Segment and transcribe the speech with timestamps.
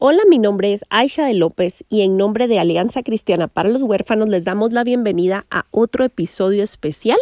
[0.00, 3.82] Hola, mi nombre es Aisha de López y en nombre de Alianza Cristiana para los
[3.82, 7.18] Huérfanos les damos la bienvenida a otro episodio especial.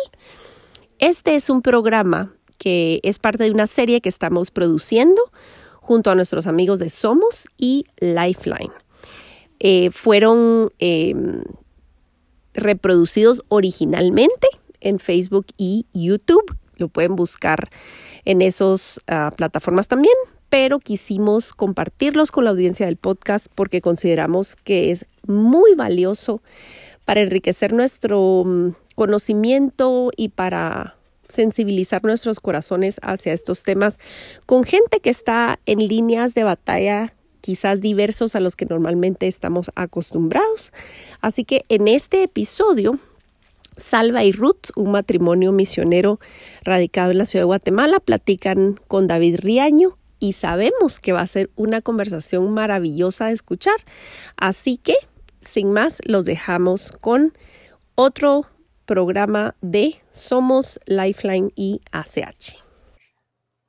[0.98, 5.22] Este es un programa que es parte de una serie que estamos produciendo
[5.80, 8.74] junto a nuestros amigos de Somos y Lifeline.
[9.58, 11.44] Eh, fueron em,
[12.52, 14.48] reproducidos originalmente
[14.80, 16.54] en Facebook y YouTube.
[16.76, 17.70] Lo pueden buscar
[18.26, 20.14] en esas ah, plataformas también,
[20.56, 26.40] pero quisimos compartirlos con la audiencia del podcast porque consideramos que es muy valioso
[27.04, 30.96] para enriquecer nuestro mm, conocimiento y para
[31.28, 33.98] sensibilizar nuestros corazones hacia estos temas
[34.46, 39.70] con gente que está en líneas de batalla quizás diversos a los que normalmente estamos
[39.74, 40.72] acostumbrados.
[41.20, 42.98] Así que en este episodio,
[43.76, 46.18] Salva y Ruth, un matrimonio misionero
[46.64, 51.26] radicado en la ciudad de Guatemala, platican con David Riaño y sabemos que va a
[51.26, 53.76] ser una conversación maravillosa de escuchar.
[54.36, 54.94] Así que,
[55.40, 57.32] sin más, los dejamos con
[57.94, 58.46] otro
[58.84, 62.54] programa de Somos Lifeline y ACH.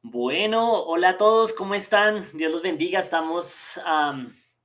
[0.04, 2.26] Bueno, hola a todos, ¿cómo están?
[2.34, 3.00] Dios los bendiga.
[3.00, 3.80] Estamos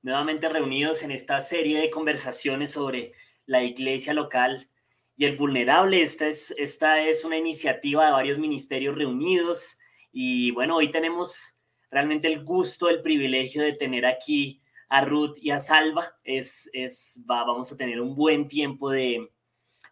[0.01, 3.13] nuevamente reunidos en esta serie de conversaciones sobre
[3.45, 4.69] la iglesia local
[5.17, 6.01] y el vulnerable.
[6.01, 9.77] Esta es, esta es una iniciativa de varios ministerios reunidos
[10.11, 11.57] y bueno, hoy tenemos
[11.93, 16.17] realmente el gusto, el privilegio de tener aquí a Ruth y a Salva.
[16.23, 19.31] Es, es, vamos a tener un buen tiempo de,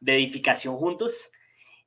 [0.06, 1.32] edificación juntos.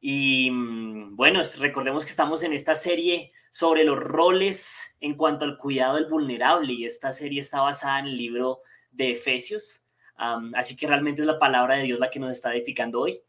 [0.01, 5.59] Y mm, bueno, recordemos que estamos en esta serie sobre los roles en cuanto al
[5.59, 8.61] cuidado del vulnerable y esta serie está basada en el libro
[8.91, 9.83] de Efesios.
[10.17, 13.21] así que realmente es la palabra de Dios la que nos está edificando hoy.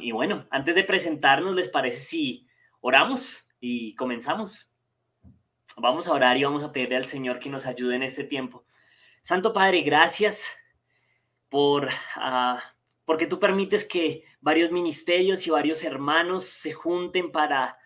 [0.00, 2.46] y bueno, antes de presentarnos, ¿les parece si
[2.80, 4.71] oramos y comenzamos?
[5.76, 8.64] Vamos a orar y vamos a pedirle al Señor que nos ayude en este tiempo.
[9.22, 10.54] Santo Padre, gracias
[11.48, 12.62] por ah,
[13.04, 17.78] porque tú permites que varios ministerios y varios hermanos se junten para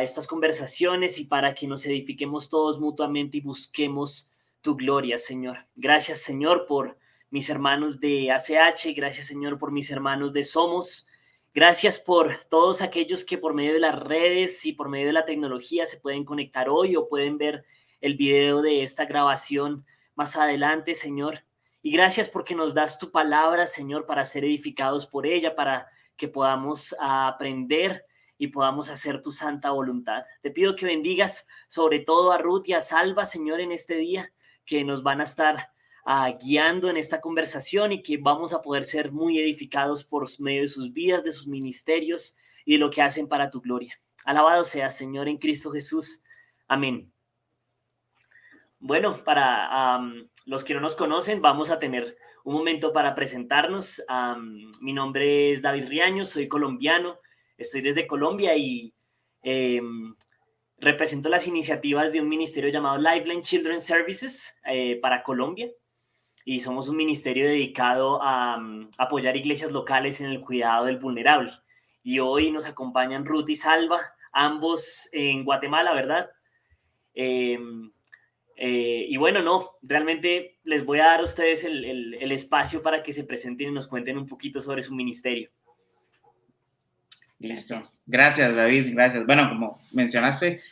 [0.00, 5.66] estas conversaciones y para que nos edifiquemos todos mutuamente y busquemos tu gloria, Señor.
[5.74, 6.96] Gracias, Señor, por
[7.30, 11.08] mis hermanos de ACH, gracias, Señor, por mis hermanos de Somos.
[11.56, 15.24] Gracias por todos aquellos que por medio de las redes y por medio de la
[15.24, 17.64] tecnología se pueden conectar hoy o pueden ver
[18.02, 19.86] el video de esta grabación
[20.16, 21.46] más adelante, Señor.
[21.80, 26.28] Y gracias porque nos das tu palabra, Señor, para ser edificados por ella, para que
[26.28, 28.04] podamos aprender
[28.36, 30.24] y podamos hacer tu santa voluntad.
[30.42, 34.30] Te pido que bendigas sobre todo a Ruth y a Salva, Señor, en este día,
[34.66, 35.70] que nos van a estar
[36.06, 40.62] ah, guiando en esta conversación y que vamos a poder ser muy edificados por medio
[40.62, 44.00] de sus vidas, de sus ministerios y de lo que hacen para tu gloria.
[44.24, 46.22] Alabado sea, Señor, en Cristo Jesús.
[46.66, 47.12] Amén.
[48.78, 50.00] Bueno, para
[50.46, 54.02] los que no nos conocen, vamos a tener un momento para presentarnos.
[54.80, 57.18] mi nombre es David Riaño, soy colombiano,
[57.58, 58.94] estoy desde Colombia y
[59.42, 60.14] em,
[60.78, 65.70] represento las iniciativas de un ministerio llamado Lifeline Children's Services eh, para Colombia.
[66.48, 68.56] Y somos un ministerio dedicado a
[68.98, 71.50] apoyar iglesias locales en el cuidado del vulnerable.
[72.04, 74.00] Y hoy nos acompañan Ruth y Salva,
[74.32, 76.30] ambos en Guatemala, ¿verdad?
[77.14, 77.90] Em,
[78.54, 83.12] eh, y bueno, no, realmente les voy a dar a ustedes el, espacio para que
[83.12, 85.50] se presenten y nos cuenten un poquito sobre su ministerio.
[87.38, 87.82] Listo.
[88.06, 88.92] Gracias, David.
[88.94, 89.26] Gracias.
[89.26, 90.62] Bueno, como mencionaste,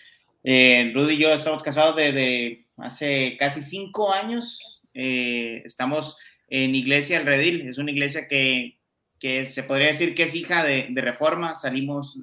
[0.44, 4.73] eh, Rudy y yo estamos casados desde hace casi cinco años.
[4.94, 6.16] Eh, estamos
[6.48, 7.68] en Iglesia El Redil.
[7.68, 8.78] Es una iglesia que,
[9.18, 11.56] que se podría decir que es hija de, Reforma.
[11.56, 12.18] Salimos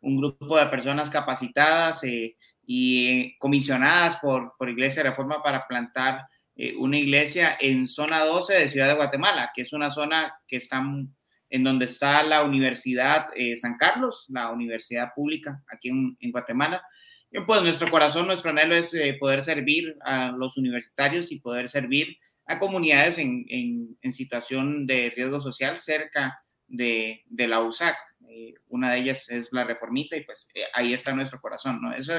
[0.00, 2.04] un grupo de personas capacitadas.
[2.04, 2.36] Eh,
[2.66, 8.54] y eh, comisionadas por, por Iglesia Reforma para plantar eh, una iglesia en zona 12
[8.54, 10.82] de Ciudad de Guatemala, que es una zona que está
[11.50, 16.82] en donde está la Universidad eh, San Carlos, la universidad pública aquí en Guatemala.
[17.46, 22.58] Pues nuestro corazón, nuestro anhelo es poder servir a los universitarios y poder servir a
[22.58, 27.96] comunidades en, situación de riesgo social cerca de, la USAC.
[28.28, 31.80] Eh, una de ellas es la reformita y pues eh, ahí está nuestro corazón.
[31.96, 32.14] Eso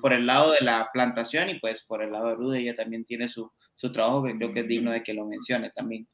[0.00, 3.04] por el lado de la plantación y pues por el lado de Rude, ella también
[3.04, 6.06] tiene su, su trabajo que creo que es digno de que lo mencione también.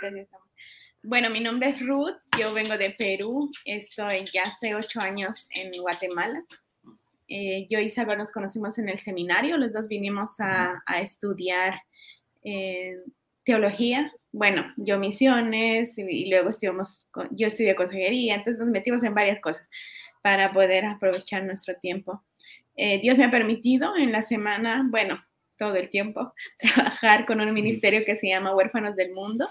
[0.00, 0.28] Gracias.
[1.02, 5.70] Bueno, mi nombre es Ruth, yo vengo de Perú, estoy ya hace ocho años en
[5.80, 6.42] Guatemala.
[7.28, 11.82] Eh, yo y Salva nos conocimos en el seminario, los dos vinimos a, a estudiar
[13.44, 19.40] teología, bueno, yo misiones y, luego estudiamos, yo estudié consejería, entonces nos metimos en varias
[19.40, 19.66] cosas
[20.22, 22.22] para poder aprovechar nuestro tiempo.
[22.76, 25.24] Eh, Dios me ha permitido en la semana, bueno,
[25.56, 29.48] todo el tiempo, trabajar con un ministerio que se llama Huérfanos del Mundo.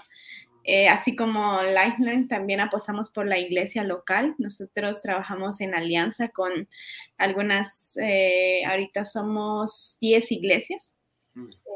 [0.70, 4.34] Eh, así como Lifeline, también apostamos por la iglesia local.
[4.36, 6.68] Nosotros trabajamos en alianza con
[7.16, 10.94] algunas, eh, ahorita somos 10 iglesias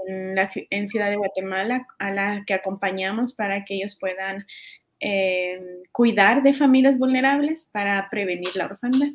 [0.06, 4.46] en, la, en Ciudad de Guatemala a la que acompañamos para que ellos puedan
[5.00, 5.58] eh,
[5.90, 9.12] cuidar de familias vulnerables para prevenir la orfandad.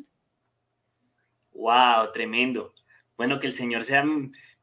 [1.52, 2.10] ¡Wow!
[2.12, 2.74] Tremendo.
[3.16, 4.04] Bueno, que el Señor sea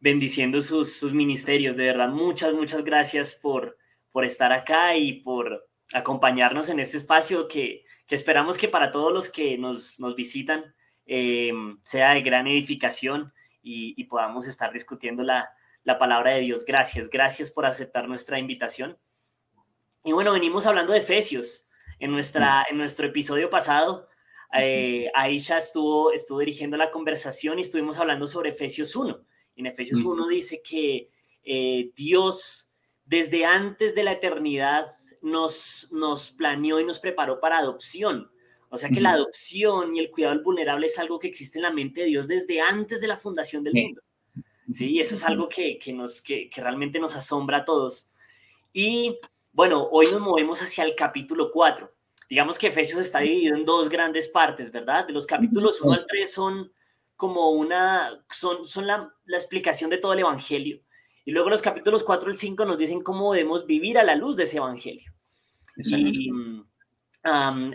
[0.02, 1.78] bendiciendo sus, sus ministerios.
[1.78, 3.78] De verdad, muchas, muchas gracias por,
[4.16, 9.12] por estar acá y por acompañarnos en este espacio que, que esperamos que para todos
[9.12, 10.74] los que nos, nos visitan
[11.06, 11.52] eh,
[11.84, 15.50] sea de gran edificación y, y podamos estar discutiendo la,
[15.84, 16.64] la palabra de Dios.
[16.64, 18.98] Gracias, gracias por aceptar nuestra invitación.
[20.06, 21.68] Y bueno, venimos hablando de Efesios.
[22.00, 24.08] En, nuestra, en nuestro episodio pasado,
[24.58, 29.20] eh, Aisha estuvo, estuvo dirigiendo la conversación y estuvimos hablando sobre Efesios 1.
[29.58, 31.10] En Efesios 1 dice que
[31.44, 32.65] eh, Dios
[33.06, 34.88] desde antes de la eternidad
[35.22, 38.30] nos, nos planeó y nos preparó para adopción.
[38.70, 41.64] O sea que la adopción y el cuidado del vulnerable es algo que existe en
[41.64, 44.02] la mente de Dios desde antes de la fundación del mundo.
[44.72, 48.12] Sí, eso es algo que, nos, que, realmente nos asombra a todos.
[48.74, 49.18] Y
[49.54, 51.90] bueno, hoy nos movemos hacia el capítulo 4.
[52.28, 55.06] Digamos que Efesios está dividido en dos grandes partes, ¿verdad?
[55.06, 56.72] De los capítulos 1 al 3 son
[57.16, 60.82] como una, son, son la, explicación de todo el Evangelio.
[61.26, 64.38] Y luego los capítulos 4 al 5 nos dicen cómo debemos vivir a la luz
[64.38, 65.12] de ese Evangelio.
[65.76, 66.32] Y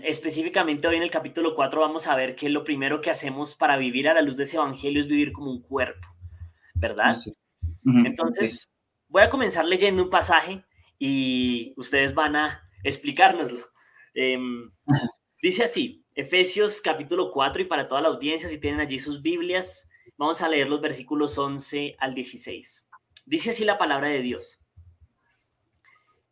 [0.05, 3.77] específicamente hoy en el capítulo 4 vamos a ver que lo primero que hacemos para
[3.77, 6.07] vivir a la luz de ese Evangelio es vivir como un cuerpo.
[6.81, 7.17] ¿verdad?
[7.85, 8.71] Entonces,
[9.09, 10.65] voy a comenzar leyendo un pasaje
[10.99, 13.67] y ustedes van a explicárnoslo.
[14.15, 14.71] Em,
[15.43, 19.89] dice así, Efesios capítulo 4 y para toda la audiencia, si tienen allí sus Biblias,
[20.17, 22.87] vamos a leer los versículos 11 al 16.
[23.31, 24.67] Dice así la palabra de Dios.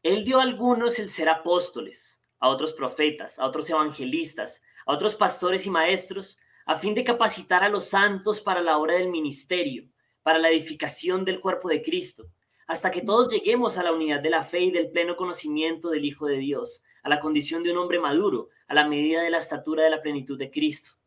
[0.03, 5.15] Él dio a algunos el ser apóstoles, a otros profetas, a otros evangelistas, a otros
[5.15, 9.89] pastores y maestros, a fin de capacitar a los santos para la obra del ministerio
[10.25, 12.33] para la edificación del cuerpo de Cristo,
[12.67, 16.05] hasta que todos lleguemos a la unidad de la fe y del pleno conocimiento del
[16.05, 19.39] Hijo de Dios, a la condición de un hombre maduro, a la medida de la
[19.39, 20.98] estatura de la plenitud de Cristo.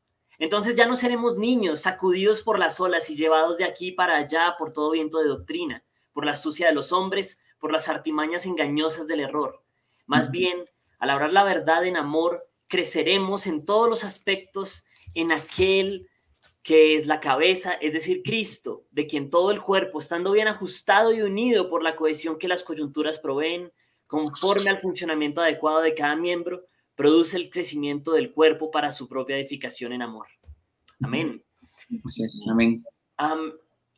[0.41, 4.55] Entonces ya no seremos niños, sacudidos por las olas y llevados de aquí para allá
[4.57, 5.83] por todo viento de doctrina,
[6.13, 9.61] por la astucia de los hombres, por las artimañas engañosas del error.
[10.07, 10.65] Más bien,
[10.97, 16.09] al hablar la verdad en amor, creceremos en todos los aspectos en aquel
[16.63, 21.13] que es la cabeza, es decir, Cristo, de quien todo el cuerpo, estando bien ajustado
[21.13, 23.71] y unido por la cohesión que las coyunturas proveen,
[24.07, 26.63] conforme al funcionamiento adecuado de cada miembro,
[27.01, 30.27] produce el crecimiento del cuerpo para su propia edificación en amor.
[31.01, 31.43] Amén.
[32.47, 32.85] amén.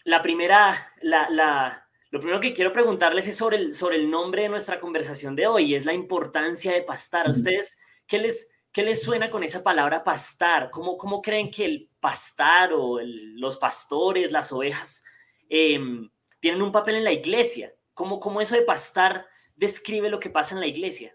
[0.06, 4.44] la primera, la, la, lo primero que quiero preguntarles es sobre el, sobre el nombre
[4.44, 7.28] de nuestra conversación de hoy, es la importancia de pastar.
[7.28, 10.72] ¿A ustedes qué les, ¿Qué les suena con esa palabra pastar?
[10.72, 15.04] ¿Cómo, cómo creen que el pastar o los pastores, las ovejas,
[15.50, 17.76] em, tienen un papel en la iglesia?
[17.94, 21.14] ¿Cómo, ¿Cómo eso de pastar describe lo que pasa en la iglesia?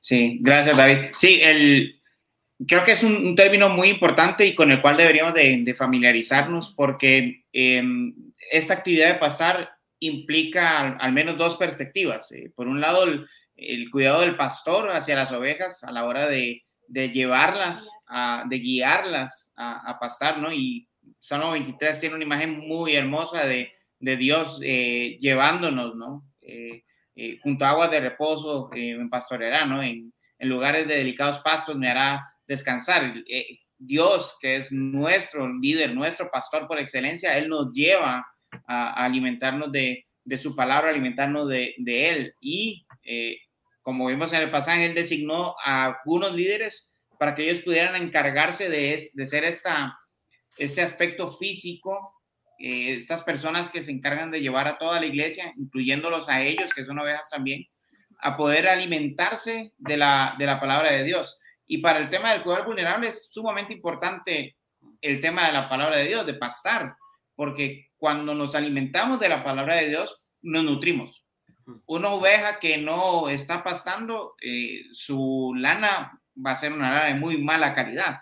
[0.00, 1.10] Sí, gracias David.
[1.16, 2.00] Sí, el,
[2.66, 7.44] creo que es un, término muy importante y con el cual deberíamos de, familiarizarnos porque
[7.52, 8.14] em,
[8.50, 12.30] esta actividad de pastar implica al, menos dos perspectivas.
[12.32, 16.62] Eh, por un lado, el, cuidado del pastor hacia las ovejas a la hora de,
[16.88, 17.88] llevarlas,
[18.48, 20.52] de guiarlas a, a, pastar, ¿no?
[20.52, 20.88] Y
[21.20, 23.72] Salmo 23 tiene una imagen muy hermosa de,
[24.02, 26.28] de Dios eh, llevándonos, ¿no?
[26.42, 26.84] Eh,
[27.16, 29.82] eh, junto a aguas de reposo me pastoreará, ¿no?
[29.82, 33.14] En, lugares de delicados pastos me hará descansar.
[33.78, 38.26] Dios, que es nuestro líder, nuestro pastor por excelencia, Él nos lleva
[38.66, 40.04] a, alimentarnos de,
[40.38, 42.34] su palabra, alimentarnos de, Él.
[42.40, 42.84] Y
[43.82, 48.68] como vimos en el pasaje, él designó a algunos líderes para que ellos pudieran encargarse
[48.68, 52.21] de, ser este aspecto físico,
[52.62, 56.72] eh, estas personas que se encargan de llevar a toda la iglesia, incluyéndolos a ellos,
[56.72, 57.66] que son ovejas también,
[58.20, 61.40] a poder alimentarse de la, de la palabra de Dios.
[61.66, 64.56] Y para el tema del cuidado vulnerable es sumamente importante
[65.00, 66.94] el tema de la palabra de Dios, de pastar,
[67.34, 71.26] porque cuando nos alimentamos de la palabra de Dios, nos nutrimos.
[71.86, 77.14] Una oveja que no está pastando, eh, su lana va a ser una lana de
[77.14, 78.20] muy mala calidad.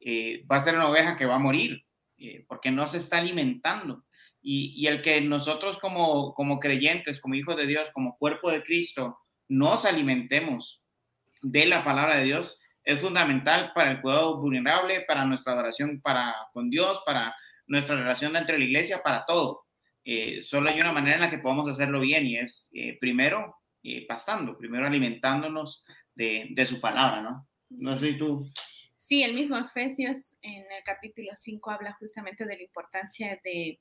[0.00, 1.84] Eh, va a ser una oveja que va a morir
[2.24, 4.04] eh, porque no se está alimentando.
[4.44, 9.18] Y, el que nosotros como, como creyentes, como hijos de Dios, como cuerpo de Cristo,
[9.48, 10.82] nos alimentemos
[11.42, 16.34] de la palabra de Dios es fundamental para el cuidado vulnerable, para nuestra adoración para,
[16.52, 17.34] con Dios, para
[17.66, 19.64] nuestra relación entre la iglesia, para todo.
[20.04, 23.56] Eh, solo hay una manera en la que podemos hacerlo bien y es primero
[24.08, 27.48] pastando, primero alimentándonos de, de, su palabra, ¿no?
[27.68, 28.48] No sé tú
[29.02, 33.80] Sí, el mismo Efesios en el capítulo 5 habla justamente de la importancia de,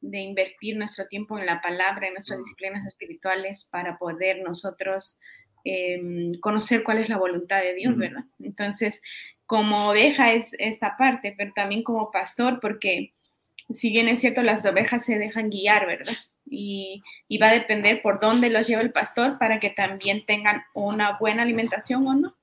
[0.00, 5.20] de invertir nuestro tiempo en la palabra, en nuestras disciplinas espirituales para poder nosotros
[5.66, 6.00] eh,
[6.40, 8.24] conocer cuál es la voluntad de Dios, ¿verdad?
[8.42, 9.02] Entonces,
[9.44, 13.12] como oveja es esta parte, pero también como pastor, porque
[13.74, 16.14] si bien es cierto, las ovejas se dejan guiar, ¿verdad?
[16.46, 20.62] Y, y, va a depender por dónde los lleva el pastor para que también tengan
[20.72, 22.41] una buena alimentación o no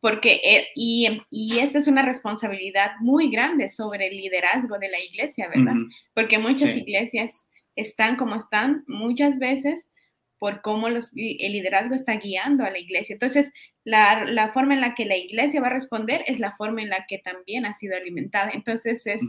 [0.00, 5.00] porque eh, y, y, esta es una responsabilidad muy grande sobre el liderazgo de la
[5.00, 5.74] iglesia, ¿verdad?
[6.14, 9.90] Porque muchas iglesias están como están muchas veces
[10.38, 13.14] por cómo los, el liderazgo está guiando a la iglesia.
[13.14, 13.52] Entonces,
[13.84, 16.90] la, la, forma en la que la iglesia va a responder es la forma en
[16.90, 18.50] la que también ha sido alimentada.
[18.52, 19.22] Entonces, es,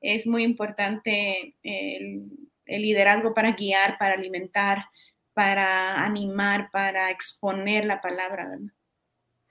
[0.00, 2.30] es muy importante el,
[2.66, 4.86] el liderazgo para guiar, para alimentar,
[5.34, 8.72] para animar, para exponer la palabra, ¿verdad?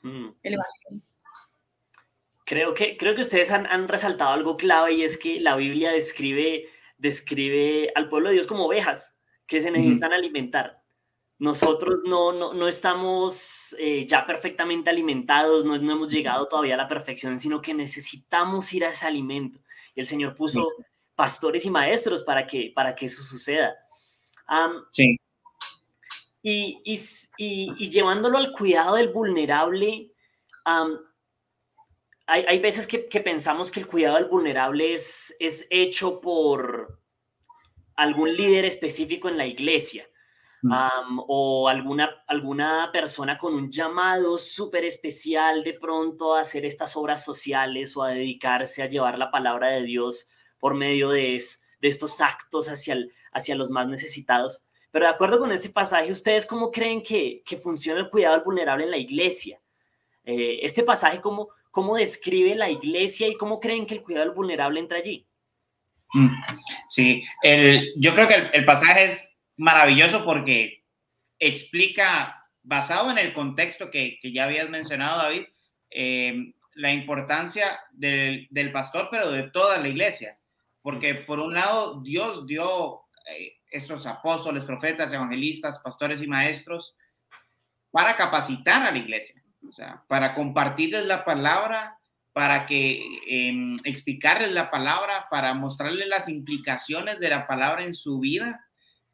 [0.04, 0.30] Mm.
[2.46, 5.92] Creo que, creo que ustedes han, han, resaltado algo clave y es que la Biblia
[5.92, 6.68] describe,
[6.98, 9.18] describe al pueblo de Dios como ovejas
[9.48, 10.84] que se necesitan alimentar.
[11.40, 16.78] Nosotros no, no, no estamos eh, ya perfectamente alimentados, no, no, hemos llegado todavía a
[16.78, 19.60] la perfección, sino que necesitamos ir a ese alimento.
[19.96, 20.70] Y el Señor puso
[21.16, 23.74] pastores y maestros para que, para que eso suceda.
[24.92, 25.18] sí.
[26.46, 27.00] Y, y,
[27.38, 30.12] y, llevándolo al cuidado del vulnerable,
[30.66, 37.00] hay, hay, veces que, que, pensamos que el cuidado del vulnerable es, es hecho por
[37.96, 40.08] algún líder específico en la iglesia.
[40.64, 46.96] Um, o alguna, alguna persona con un llamado súper especial de pronto a hacer estas
[46.96, 51.44] obras sociales o a dedicarse a llevar la palabra de Dios por medio de,
[51.82, 54.64] de estos actos hacia, el, hacia los más necesitados.
[54.94, 58.44] Pero de acuerdo con este pasaje, ¿ustedes cómo creen que, que funciona el cuidado del
[58.44, 59.60] vulnerable en la iglesia?
[60.24, 64.36] Eh, este pasaje, ¿cómo, ¿cómo describe la iglesia y cómo creen que el cuidado del
[64.36, 65.26] vulnerable entra allí?
[66.14, 66.30] Mm,
[66.90, 70.84] sí, el, yo creo que el, pasaje es maravilloso porque
[71.40, 75.46] explica, basado en el contexto que, que ya habías mencionado, David,
[75.90, 80.36] eh, la importancia del, del, pastor, pero de toda la iglesia.
[80.84, 86.96] Porque por un lado, Dios dio eh, estos apóstoles, profetas, evangelistas, pastores y maestros
[87.92, 91.98] para capacitar a la iglesia, o sea, para compartirles la palabra,
[92.34, 98.20] para que em, explicarles la palabra, para mostrarles las implicaciones de la palabra en su
[98.20, 98.66] vida,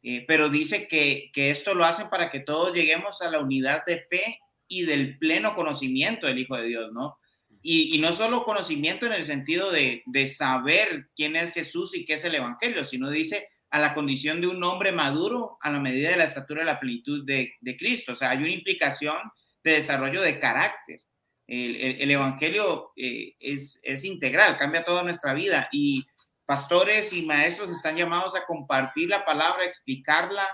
[0.02, 3.84] eh, pero dice que, que, esto lo hacen para que todos lleguemos a la unidad
[3.84, 7.18] de fe y del pleno conocimiento del Hijo de Dios, ¿no?
[7.62, 12.06] Y, y no solo conocimiento en el sentido de, de saber quién es Jesús y
[12.06, 15.80] qué es el Evangelio, sino dice a la condición de un hombre maduro a la
[15.80, 18.12] medida de la estatura de la plenitud de, Cristo.
[18.12, 19.16] O sea, hay una implicación
[19.62, 21.00] de desarrollo de carácter.
[21.46, 26.06] El, el, Evangelio eh, es, integral, cambia toda nuestra vida y
[26.46, 30.46] pastores y maestros están llamados a compartir la palabra, explicarla,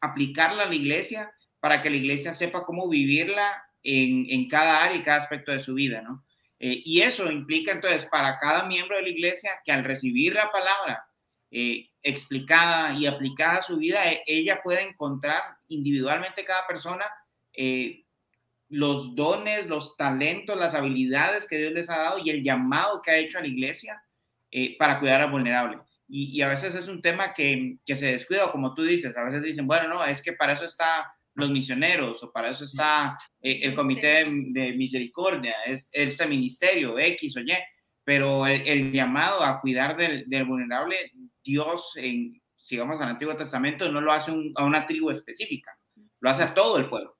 [0.00, 4.96] aplicarla a la iglesia para que la iglesia sepa cómo vivirla en, en cada área
[4.96, 6.24] y cada aspecto de su vida, ¿no?
[6.60, 10.50] Eh, y eso implica entonces para cada miembro de la iglesia que al recibir la
[10.52, 11.04] palabra
[11.56, 17.04] eh, explicada y aplicada a su vida, e, ella puede encontrar individualmente cada persona
[17.52, 18.02] eh,
[18.68, 23.12] los dones, los talentos, las habilidades que Dios les ha dado y el llamado que
[23.12, 24.02] ha hecho a la iglesia
[24.50, 25.78] eh, para cuidar al vulnerable.
[26.08, 29.44] Y, a veces es un tema que, que, se descuida, como tú dices, a veces
[29.44, 33.74] dicen, bueno, no, es que para eso está los misioneros o para eso está el
[33.76, 37.52] comité de, misericordia, es este ministerio X o Y,
[38.04, 44.00] pero el, llamado a cuidar del, del vulnerable Dios, en, sigamos al Antiguo Testamento, no
[44.00, 45.78] lo hace a una tribu específica,
[46.20, 47.16] lo hace a todo el pueblo.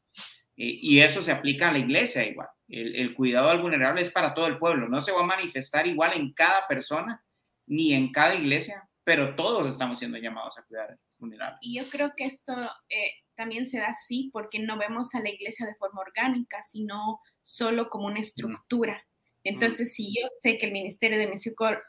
[0.56, 2.48] Eh, y eso se aplica a la iglesia igual.
[2.66, 4.88] El, cuidado al vulnerable es para todo el pueblo.
[4.88, 7.22] No se va a manifestar igual en cada persona
[7.66, 11.58] ni en cada iglesia, pero todos estamos siendo llamados a cuidar al vulnerable.
[11.60, 12.54] Y yo creo que esto
[12.88, 17.20] eh, también se da así porque no vemos a la iglesia de forma orgánica, sino
[17.42, 19.04] solo como una estructura.
[19.44, 21.30] Entonces, si yo sé que el Ministerio de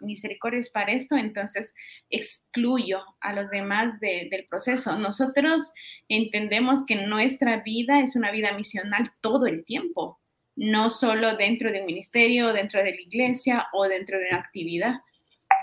[0.02, 1.74] Misericordia es para esto, entonces
[2.10, 4.98] excluyo a los demás del proceso.
[4.98, 5.72] Nosotros
[6.10, 10.20] entendemos que nuestra vida es una vida misional todo el tiempo,
[10.58, 14.96] no solo dentro de un ministerio, dentro de la iglesia o dentro de una actividad.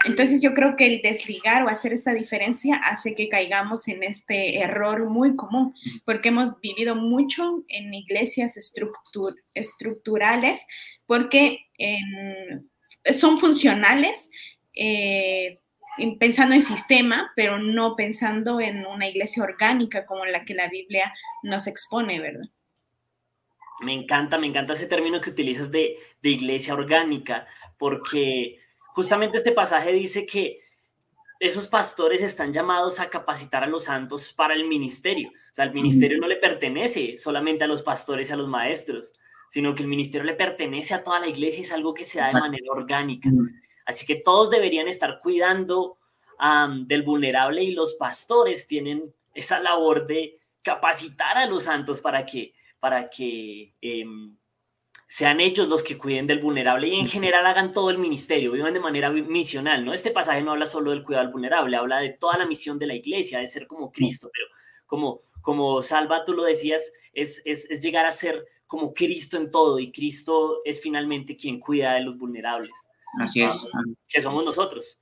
[0.05, 4.59] Entonces yo creo que el desligar o hacer esta diferencia hace que caigamos en este
[4.59, 8.57] error muy común, porque hemos vivido mucho en iglesias
[9.55, 10.67] estructurales,
[11.07, 11.67] porque
[13.13, 14.31] son funcionales,
[14.75, 15.61] eh,
[16.19, 21.13] pensando en sistema, pero no pensando en una iglesia orgánica como la que la Biblia
[21.43, 22.49] nos expone, ¿verdad?
[23.81, 27.47] Me encanta, me encanta ese término que utilizas de iglesia orgánica,
[27.79, 28.62] porque
[28.95, 30.61] justamente este pasaje dice que
[31.41, 35.31] esos pastores están llamados a capacitar a los santos para el ministerio.
[35.31, 39.13] O sea, el ministerio no le pertenece solamente a los pastores y a los maestros,
[39.49, 42.21] sino que el ministerio le pertenece a toda la iglesia y es algo que se
[42.21, 43.29] da de manera orgánica.
[43.85, 45.99] Así que todos deberían estar cuidando
[46.87, 52.55] del vulnerable y los pastores tienen esa labor de capacitar a los santos para que,
[52.81, 54.37] para que em,
[55.13, 58.73] sean ellos los que cuiden del vulnerable y en general hagan todo el ministerio, vivan
[58.73, 59.93] de manera misional, ¿no?
[59.93, 62.87] Este pasaje no habla solo del cuidado del vulnerable, habla de toda la misión de
[62.87, 64.47] la iglesia, de ser como Cristo, pero
[64.87, 69.51] como, como Salva, tú lo decías, es, es, es llegar a ser como Cristo en
[69.51, 72.89] todo y Cristo es finalmente quien cuida de los vulnerables.
[73.21, 73.67] Así es.
[74.09, 75.02] Que somos nosotros.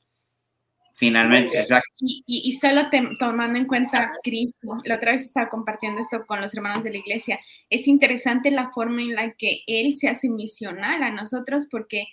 [1.00, 1.88] Finalmente, exacto.
[2.02, 2.82] Y, solo
[3.18, 6.98] tomando en cuenta Cristo, la otra vez estaba compartiendo esto con los hermanos de la
[6.98, 7.40] iglesia,
[7.70, 12.06] es interesante la forma en la que Él se hace misional a nosotros porque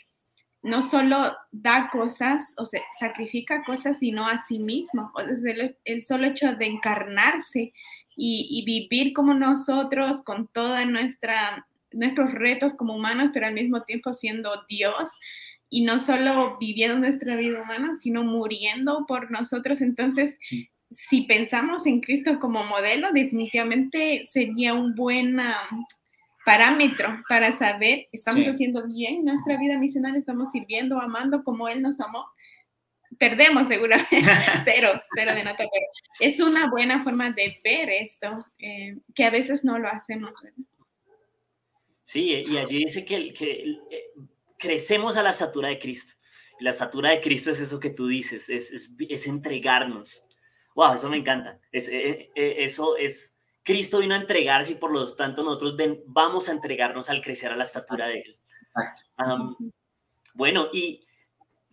[0.62, 5.12] no solo da cosas, o sea, sacrifica cosas, sino a sí mismo.
[5.16, 5.54] O sea,
[5.84, 7.74] el, solo hecho de encarnarse
[8.16, 13.84] y, y vivir como nosotros con toda nuestra nuestros retos como humanos, pero al mismo
[13.84, 15.10] tiempo siendo Dios,
[15.70, 19.82] y no solo viviendo nuestra vida humana, sino muriendo por nosotros.
[19.82, 20.38] Entonces,
[20.90, 25.38] si pensamos en Cristo como modelo, definitivamente sería un buen
[26.46, 32.00] parámetro para saber, estamos haciendo bien nuestra vida misional, estamos sirviendo, amando como Él nos
[32.00, 32.26] amó.
[33.20, 34.22] Perdemos seguramente,
[34.64, 35.86] cero, cero de nota, pero
[36.20, 40.64] es una buena forma de ver esto, eh, que a veces no lo hacemos, ¿verdad?
[42.04, 43.66] Sí, y allí dice que, que
[44.58, 46.14] crecemos a la estatura de Cristo.
[46.60, 50.24] La estatura de Cristo es eso que tú dices, es, es, es entregarnos.
[50.76, 51.60] Wow, eso me encanta.
[51.72, 56.02] Es, eh, eh, eso es, Cristo vino a entregarse y por lo tanto nosotros ven,
[56.06, 58.36] vamos a entregarnos al crecer a la estatura de Él.
[60.34, 61.06] bueno, y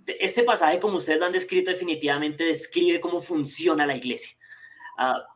[0.06, 4.36] este pasaje, como ustedes lo han descrito, definitivamente describe cómo funciona la iglesia.
[4.98, 5.26] Ah,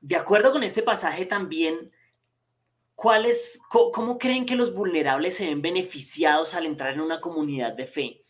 [0.00, 1.92] de acuerdo con este pasaje también
[3.02, 7.88] ¿Cuáles, ¿Cómo creen que los vulnerables se ven beneficiados al entrar en una comunidad de
[7.88, 8.22] fe?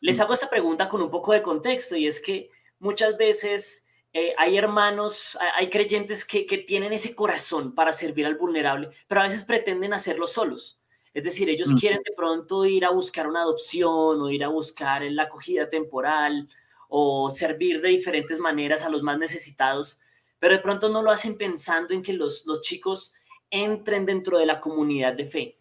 [0.00, 4.34] Les hago esta pregunta con un poco de contexto y es que muchas veces eh,
[4.36, 9.44] hay hermanos, hay creyentes que, tienen ese corazón para servir al vulnerable, pero a veces
[9.44, 10.78] pretenden hacerlo solos.
[11.14, 15.00] Es decir, ellos quieren de pronto ir a buscar una adopción o ir a buscar
[15.04, 16.48] la acogida temporal
[16.90, 20.02] o servir de diferentes maneras a los más necesitados,
[20.38, 23.14] pero de pronto no lo hacen pensando en que los, los chicos
[23.52, 25.58] entren dentro de la comunidad de fe.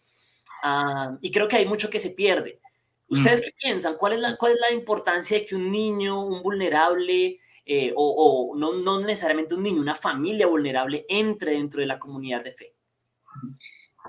[0.64, 2.60] Ah, y creo que hay mucho que se pierde.
[3.08, 3.44] ¿Ustedes mm.
[3.44, 3.98] qué piensan?
[3.98, 8.56] ¿Cuál es, la, ¿Cuál es la importancia de que un niño, un vulnerable, eh, o,
[8.58, 12.74] no, no, necesariamente un niño, una familia vulnerable, entre dentro de la comunidad de fe?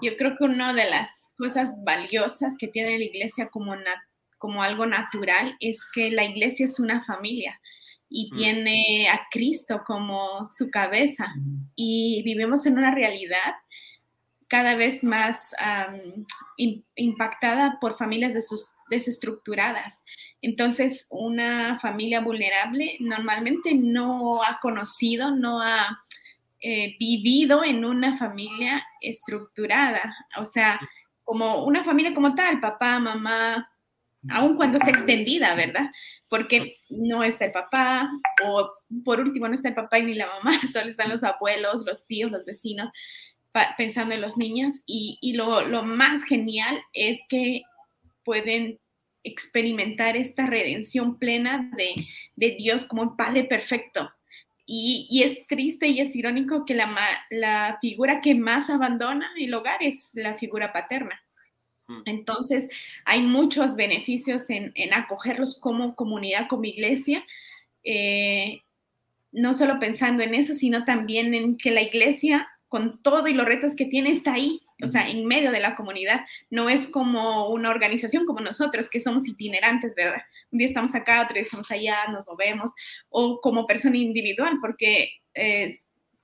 [0.00, 3.74] Yo creo que una de las cosas valiosas que tiene la iglesia como,
[4.38, 7.60] como algo natural es que la iglesia es una familia
[8.08, 8.36] y mm.
[8.36, 11.26] tiene a Cristo como su cabeza.
[11.36, 11.70] Mm.
[11.74, 13.54] Y vivimos en una realidad
[14.52, 15.54] cada vez más
[16.94, 18.34] impactada por familias
[18.90, 20.04] desestructuradas.
[20.42, 26.04] Entonces, una familia vulnerable normalmente no ha conocido, no ha
[26.60, 30.78] eh, vivido en una familia estructurada, o sea,
[31.24, 33.70] como una familia como tal, papá, mamá,
[34.28, 35.88] aun cuando sea extendida, ¿verdad?
[36.28, 38.10] Porque no está el papá,
[38.44, 38.70] o
[39.02, 42.06] por último no está el papá y ni la mamá, solo están los abuelos, los
[42.06, 42.90] tíos, los vecinos
[43.76, 47.62] pensando en los niños y, lo, más genial es que
[48.24, 48.78] pueden
[49.24, 54.10] experimentar esta redención plena de, Dios como un Padre perfecto.
[54.64, 56.96] Y, es triste y es irónico que la,
[57.30, 61.20] la, figura que más abandona el hogar es la figura paterna.
[61.88, 62.02] Mm.
[62.06, 62.68] Entonces,
[63.04, 67.24] hay muchos beneficios en, en acogerlos como comunidad, como iglesia,
[67.84, 68.62] eh,
[69.32, 73.44] no solo pensando en eso, sino también en que la iglesia, con todo y los
[73.44, 76.22] retos que tiene, está ahí, o sea, en medio de la comunidad.
[76.48, 80.22] No es como una organización como nosotros, que somos itinerantes, ¿verdad?
[80.50, 82.72] Un día estamos acá, otro día estamos allá, nos movemos,
[83.10, 85.10] o como persona individual, porque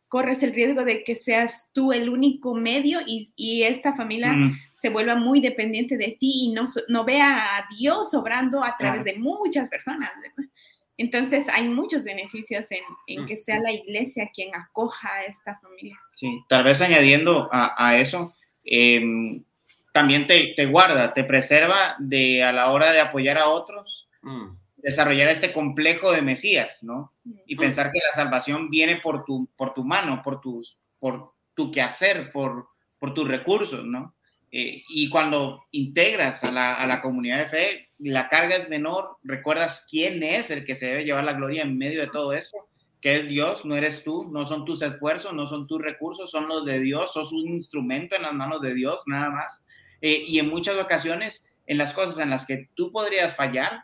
[0.09, 4.35] corres el riesgo de que seas tú el único medio y, esta familia
[4.73, 9.05] se vuelva muy dependiente de ti y no, no vea a Dios obrando a través
[9.05, 10.11] de muchas personas.
[10.17, 10.51] ¿verdad?
[10.99, 15.97] Entonces hay muchos beneficios en, que sea la iglesia quien acoja a esta familia.
[16.17, 18.35] Sí, tal vez añadiendo a, eso,
[18.65, 19.45] em,
[19.93, 24.49] también te, guarda, te preserva de a la hora de apoyar a otros, mm.
[24.79, 27.13] desarrollar este complejo de Mesías, ¿no?
[27.47, 27.59] Y mm.
[27.59, 32.33] pensar que la salvación viene por tu, por tu mano, por, tus, por tu quehacer,
[32.33, 34.17] por, por tus recursos, ¿no?
[34.51, 39.19] Eh, y cuando integras a la, a la, comunidad de fe, la carga es menor,
[39.23, 42.57] recuerdas quién es el que se debe llevar la gloria en medio de todo esto,
[43.01, 46.49] que es Dios, no eres tú, no son tus esfuerzos, no son tus recursos, son
[46.49, 49.65] los de Dios, sos un instrumento en las manos de Dios, nada más.
[50.01, 53.83] Eh, y en muchas ocasiones, en las cosas en las que tú podrías fallar,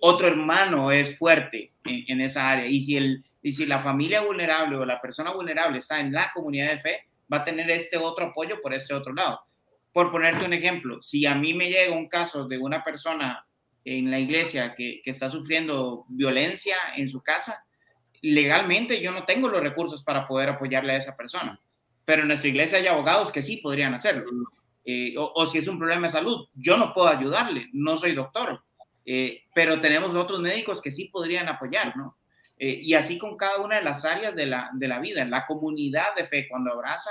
[0.00, 2.66] otro hermano es fuerte en, en esa área.
[2.66, 6.30] Y si, el, y si la familia vulnerable o la persona vulnerable está en la
[6.32, 6.96] comunidad de fe,
[7.32, 9.40] va a tener este otro apoyo por este otro lado
[9.92, 13.44] por ponerte un ejemplo, si a mí me llega un caso de una persona
[13.84, 17.64] en la iglesia que, está sufriendo violencia en su casa,
[18.22, 21.60] legalmente yo no tengo los recursos para poder apoyarle a esa persona.
[22.04, 24.30] Pero en nuestra iglesia hay abogados que sí podrían hacerlo.
[24.84, 28.62] Eh, o, si es un problema de salud, yo no puedo ayudarle, no soy doctor.
[29.04, 32.16] Eh, pero tenemos otros médicos que sí podrían apoyar, ¿no?
[32.58, 35.46] Eh, y así con cada una de las áreas de la, de la vida, la
[35.46, 37.10] comunidad de fe, cuando abraza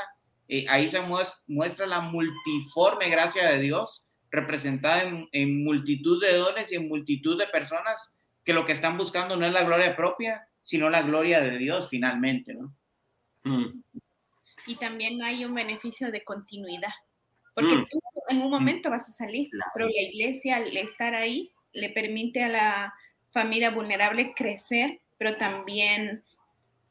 [0.51, 0.99] eh, ahí se
[1.45, 7.45] muestra la multiforme gracia de Dios representada en, multitud de dones y en multitud de
[7.47, 11.59] personas que lo que están buscando no es la gloria propia, sino la gloria de
[11.59, 12.75] Dios finalmente, ¿no?
[13.43, 13.83] Mm.
[14.65, 16.93] Y también hay un beneficio de continuidad,
[17.53, 17.85] porque mm.
[17.85, 22.43] tú en un momento vas a salir, pero la iglesia al estar ahí le permite
[22.43, 22.93] a la
[23.31, 26.23] familia vulnerable crecer, pero también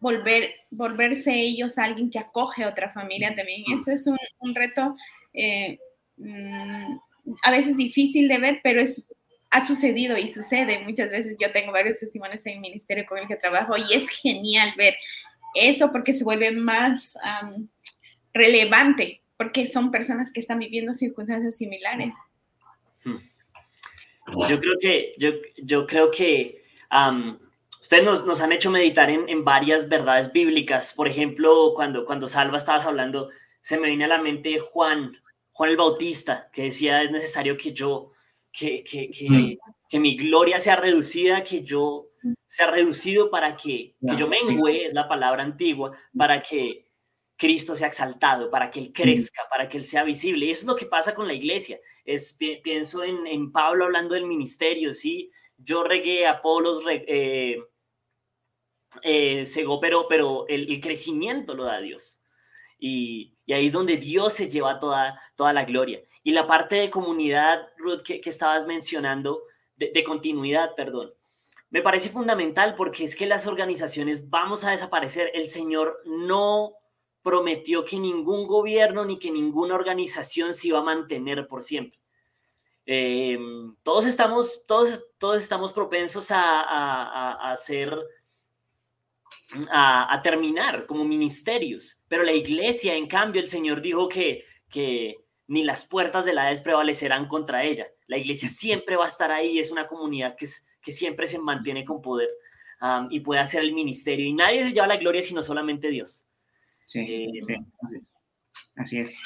[0.01, 3.65] volver, volverse ellos alguien que acoge a otra familia también.
[3.75, 4.97] Eso es un, reto
[5.33, 5.79] eh,
[6.17, 6.99] mm,
[7.43, 9.11] a veces difícil de ver, pero es,
[9.51, 11.37] ha sucedido y sucede muchas veces.
[11.41, 14.95] Yo tengo varios testimonios en el ministerio con el que trabajo y es genial ver
[15.55, 17.17] eso porque se vuelve más
[18.33, 22.13] relevante, porque son personas que están viviendo circunstancias similares.
[23.05, 23.17] Hmm.
[24.49, 26.63] Yo creo que, yo, yo creo que
[27.81, 30.93] Ustedes nos, han hecho meditar en, varias verdades bíblicas.
[30.93, 35.17] Por ejemplo, cuando, cuando Salva estabas hablando, se me viene a la mente Juan,
[35.53, 38.13] Juan el Bautista, que decía, es necesario que yo,
[38.53, 40.01] que, que, que, mm.
[40.01, 42.09] mi gloria sea reducida, que yo
[42.47, 46.89] sea reducido para que, que yo mengüe, es la palabra antigua, para que
[47.37, 50.47] Cristo sea exaltado, para que Él crezca, para que Él sea visible.
[50.47, 51.79] Y eso es lo que pasa con la iglesia.
[52.05, 55.31] Es, pienso en, en Pablo hablando del ministerio, ¿sí?
[55.59, 57.63] Yo regué, a Apolos eh,
[59.03, 62.23] eh, cegó, pero, pero el, crecimiento lo da Dios.
[62.79, 66.03] Y, ahí es donde Dios se lleva toda, toda la gloria.
[66.23, 69.43] Y la parte de comunidad, Ruth, que, estabas mencionando,
[69.77, 71.13] de, continuidad, perdón,
[71.71, 75.31] me parece fundamental porque es que las organizaciones vamos a desaparecer.
[75.35, 76.75] El Señor no
[77.23, 81.98] prometió que ningún gobierno ni que ninguna organización se iba a mantener por siempre.
[82.91, 83.39] Eh,
[83.83, 87.55] todos, estamos, todos, todos estamos propensos a, a,
[90.11, 92.03] a terminar como ministerios.
[92.09, 95.17] Pero la iglesia, en cambio, el Señor dijo que, que
[95.49, 97.89] ni las puertas de la Hades prevalecerán contra ella.
[98.07, 100.47] La iglesia siempre va a estar ahí, es una comunidad que,
[100.81, 102.31] que siempre se mantiene con poder
[103.11, 104.25] y puede hacer el ministerio.
[104.27, 106.27] Y nadie se lleva la gloria sino solamente Dios.
[106.87, 107.43] Sí, eh,
[108.77, 109.21] así es.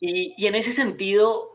[0.00, 1.53] y, y, en ese sentido,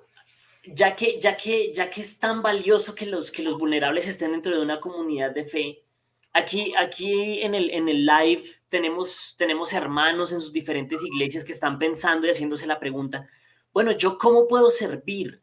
[0.74, 4.32] ya que, ya, que, ya que es tan valioso que los, que los vulnerables estén
[4.32, 5.84] dentro de una comunidad de fe,
[6.32, 11.52] Aquí, aquí en, el, en el live tenemos, tenemos hermanos en sus diferentes iglesias que
[11.52, 13.28] están pensando y haciéndose la pregunta,
[13.74, 15.42] bueno, ¿yo cómo puedo servir?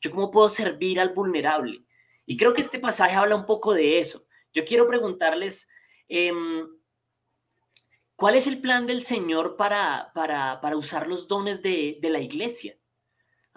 [0.00, 1.84] ¿Yo cómo puedo servir al vulnerable?
[2.26, 4.26] Y creo que este pasaje habla un poco de eso.
[4.52, 5.68] Yo quiero preguntarles,
[6.08, 6.66] em,
[8.16, 12.20] ¿cuál es el plan del Señor para, para, para usar los dones de, de la
[12.20, 12.76] iglesia?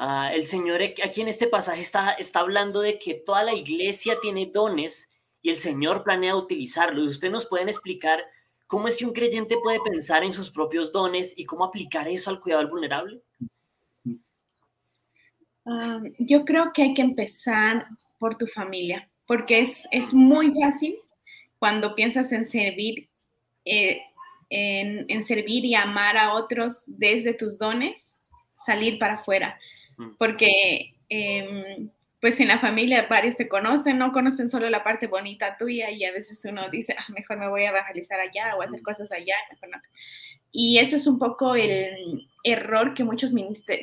[0.02, 4.18] Ah, el Señor aquí en este pasaje está, está hablando de que toda la iglesia
[4.22, 7.04] tiene dones y el Señor planea utilizarlo.
[7.04, 8.24] ¿Y usted nos pueden explicar
[8.68, 12.30] cómo es que un creyente puede pensar en sus propios dones y cómo aplicar eso
[12.30, 13.22] al cuidado del vulnerable?
[16.18, 17.86] yo creo que hay que empezar
[18.18, 20.98] por tu familia, porque es, es muy fácil
[21.60, 23.08] cuando piensas en servir,
[23.66, 24.02] eh,
[24.50, 28.16] en, servir y amar a otros desde tus dones,
[28.56, 29.60] salir para afuera.
[30.18, 31.90] Porque em,
[32.22, 36.04] pues en la familia varios te conocen, no conocen solo la parte bonita tuya y
[36.04, 39.36] a veces uno dice, ah, mejor me voy a evangelizar allá o hacer cosas allá.
[40.52, 43.34] Y eso es un poco el error que muchos,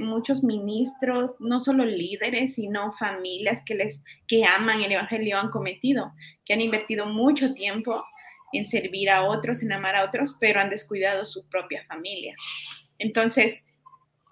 [0.01, 6.13] muchos ministros, no solo líderes, sino familias que, les, que aman el Evangelio han cometido,
[6.45, 8.05] que han invertido mucho tiempo
[8.53, 12.35] en servir a otros, en amar a otros, pero han descuidado su propia familia.
[12.99, 13.65] Entonces,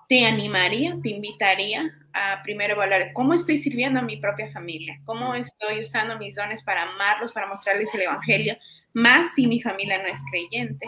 [0.09, 5.35] te animaría, te invitaría a primero evaluar cómo estoy sirviendo a mi propia familia, cómo
[5.35, 8.57] estoy usando mis dones para amarlos, para mostrarles el Evangelio,
[8.93, 10.87] más si mi familia no es creyente.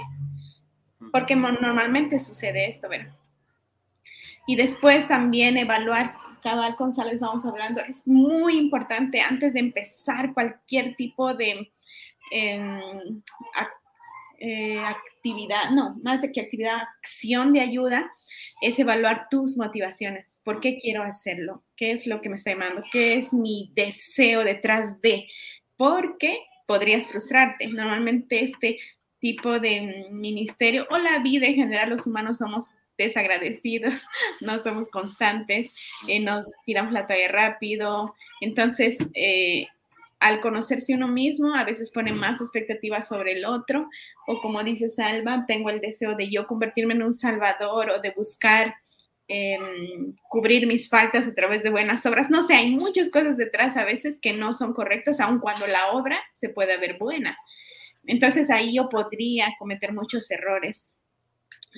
[1.13, 3.13] Porque normalmente sucede esto, ¿verdad?
[4.47, 10.95] Y después también evaluar, cada Gonzalo estamos hablando, es muy importante antes de empezar cualquier
[10.95, 11.73] tipo de
[12.31, 13.23] em,
[14.39, 18.11] eh, actividad, no, más de que actividad, acción de ayuda,
[18.61, 20.41] es evaluar tus motivaciones.
[20.45, 21.65] ¿Por qué quiero hacerlo?
[21.77, 22.83] ¿Qué es lo que me está llamando?
[22.93, 25.27] ¿Qué es mi deseo detrás de?
[25.77, 27.69] Porque podrías frustrarte.
[27.69, 28.79] Normalmente este
[29.19, 34.07] tipo de ministerio o la vida en general, los humanos somos desagradecidos,
[34.41, 35.73] no somos constantes,
[36.09, 38.15] eh, nos tiramos la toalla rápido.
[38.41, 39.69] Entonces, eh,
[40.19, 43.89] al conocerse uno mismo, a veces pone más expectativas sobre el otro,
[44.27, 48.11] o como dice Salva, tengo el deseo de yo convertirme en un salvador o de
[48.11, 48.75] buscar
[49.29, 52.31] em, cubrir mis faltas a través de buenas obras.
[52.31, 55.93] No sé, hay muchas cosas detrás a veces que no son correctas, aun cuando la
[55.93, 57.37] obra se puede ver buena.
[58.07, 60.93] Entonces ahí yo podría cometer muchos errores.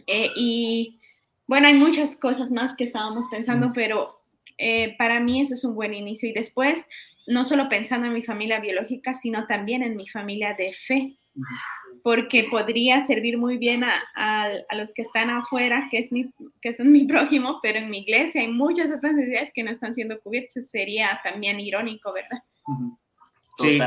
[0.06, 1.00] Eh, y
[1.46, 4.20] bueno, hay muchas cosas más que estábamos pensando, pero
[4.58, 6.28] eh, para mí eso es un buen inicio.
[6.28, 6.86] Y después
[7.28, 11.16] no solo pensando en mi familia biológica, sino también en mi familia de fe,
[12.02, 16.30] porque podría servir muy bien a, los que están afuera, que, es mi,
[16.62, 19.94] que son mi prójimo, pero en mi iglesia hay muchas otras necesidades que no están
[19.94, 20.70] siendo cubiertas.
[20.70, 22.42] Sería también irónico, ¿verdad?
[23.58, 23.78] Sí,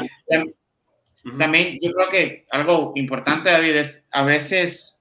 [1.38, 5.00] también yo creo que algo importante, David, es a veces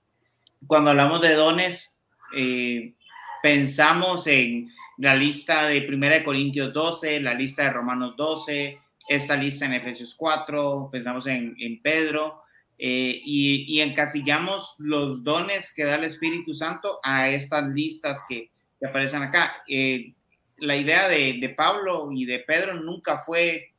[0.67, 1.97] cuando hablamos de dones,
[2.37, 2.95] eh,
[3.43, 4.71] pensamos en
[5.01, 10.15] la lista de 1 Corintios 12, la lista de Romanos 12, esta lista en Efesios
[10.15, 12.43] 4, pensamos en, en Pedro,
[12.77, 18.51] eh, y, y, encasillamos los dones que da el Espíritu Santo a estas listas que,
[18.79, 19.63] que aparecen acá.
[19.69, 20.13] Eh,
[20.59, 23.73] la idea de, de, Pablo y de Pedro nunca fue,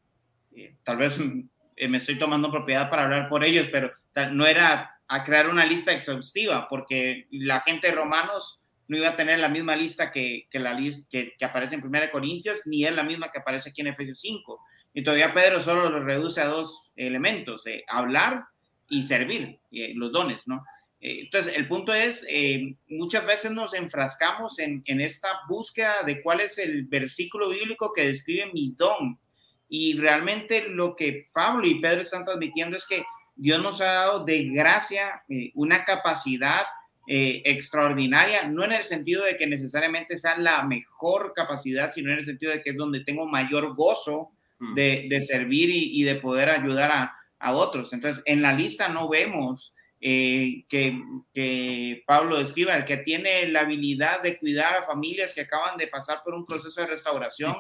[0.56, 3.92] eh, tal vez me estoy tomando propiedad para hablar por ellos, pero
[4.32, 8.61] no era a crear una lista exhaustiva, porque la gente de Romanos
[8.92, 12.12] no iba a tener la misma lista que, que la lista que, aparece en 1
[12.12, 14.60] Corintios, ni es la misma que aparece aquí en Efesios 5.
[14.94, 18.44] Y todavía Pedro solo lo reduce a dos elementos, eh, hablar
[18.90, 20.66] y servir, eh, los dones, ¿no?
[21.00, 26.22] Eh, entonces, el punto es, eh, muchas veces nos enfrascamos en, en, esta búsqueda de
[26.22, 29.18] cuál es el versículo bíblico que describe mi don.
[29.70, 33.06] Y realmente lo que Pablo y Pedro están transmitiendo es que
[33.38, 35.24] Dios nos ha dado de gracia
[35.54, 36.66] una capacidad
[37.08, 42.20] eh, extraordinaria, no en el sentido de que necesariamente sea la mejor capacidad, sino en
[42.20, 44.76] el sentido de que es donde tengo mayor gozo mm.
[44.76, 47.92] de, de servir y, y, de poder ayudar a, a, otros.
[47.94, 51.00] Entonces, en la lista no vemos eh, que,
[51.34, 55.88] que, Pablo describa, el que tiene la habilidad de cuidar a familias que acaban de
[55.88, 57.56] pasar por un proceso de restauración,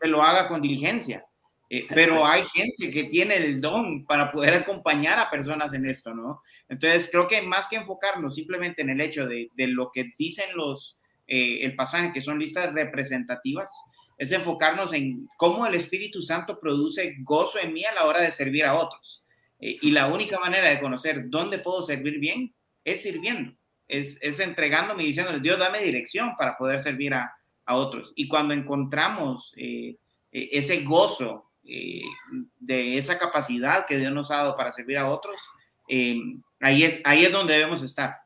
[0.00, 1.24] que lo haga con diligencia.
[1.68, 6.12] Eh, pero hay gente que tiene el don para poder acompañar a personas en esto,
[6.12, 6.42] ¿no?
[6.70, 10.46] Entonces, creo que más que enfocarnos simplemente en el hecho de, de lo que dicen
[10.54, 13.70] los, eh, el pasaje, que son listas representativas,
[14.16, 18.30] es enfocarnos en cómo el Espíritu Santo produce gozo en mí a la hora de
[18.30, 19.22] servir a otros.
[19.60, 22.54] Eh, y la única manera de conocer dónde puedo servir bien
[22.84, 23.52] es sirviendo,
[23.86, 27.30] es, es entregándome y diciéndole, Dios, dame dirección para poder servir a,
[27.66, 28.12] a otros.
[28.16, 29.52] Y cuando encontramos
[30.32, 32.02] ese gozo eh,
[32.58, 35.40] de esa capacidad que Dios nos ha dado para servir a otros,
[35.88, 36.16] eh,
[36.60, 38.16] ahí, es, ahí es donde debemos estar.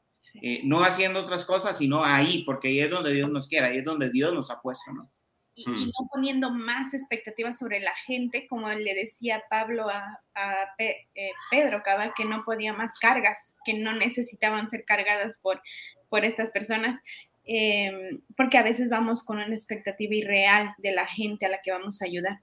[0.43, 3.79] Eh, no haciendo otras cosas, sino ahí, porque ahí es donde Dios nos quiere, ahí
[3.79, 5.11] es donde Dios nos ha puesto, ¿no?
[5.57, 10.75] Y, y, no poniendo más expectativas sobre la gente, como le decía Pablo a, a
[10.77, 15.63] Pe, eh, Pedro Cabal, que no podía más cargas, que no necesitaban ser cargadas por,
[16.09, 17.01] por estas personas,
[17.47, 21.71] eh, porque a veces vamos con una expectativa irreal de la gente a la que
[21.71, 22.41] vamos a ayudar.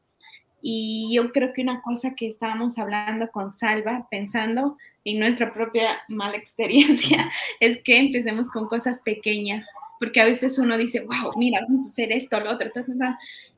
[0.62, 6.02] Y yo creo que una cosa que estábamos hablando con Salva, pensando en nuestra propia
[6.08, 9.68] mala experiencia, es que empecemos con cosas pequeñas,
[10.00, 13.18] porque a veces uno dice, wow, mira, vamos a hacer esto, lo otro, ta,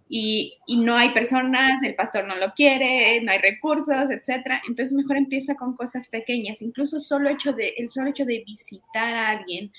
[0.09, 4.61] y, y, no hay personas, el pastor no lo quiere, no hay recursos, etcétera.
[4.67, 9.13] Entonces mejor empieza con cosas pequeñas, incluso solo hecho de, el solo hecho de visitar
[9.13, 9.71] a alguien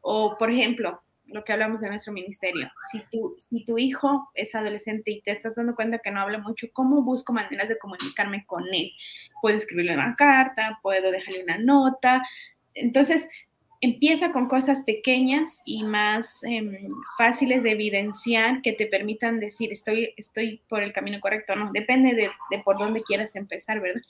[0.00, 2.70] o, por ejemplo, lo que hablamos de nuestro ministerio.
[2.90, 6.38] Si tu, si tu hijo es adolescente y te estás dando cuenta que no habla
[6.38, 8.92] mucho, ¿cómo busco maneras de comunicarme con él?
[9.40, 12.22] Puedo escribirle una carta, puedo dejarle una nota.
[12.74, 13.28] Entonces,
[13.80, 20.12] empieza con cosas pequeñas y más em, fáciles de evidenciar que te permitan decir, estoy,
[20.16, 21.70] estoy por el camino correcto, ¿no?
[21.72, 24.02] Depende de, de por dónde quieras empezar, ¿verdad?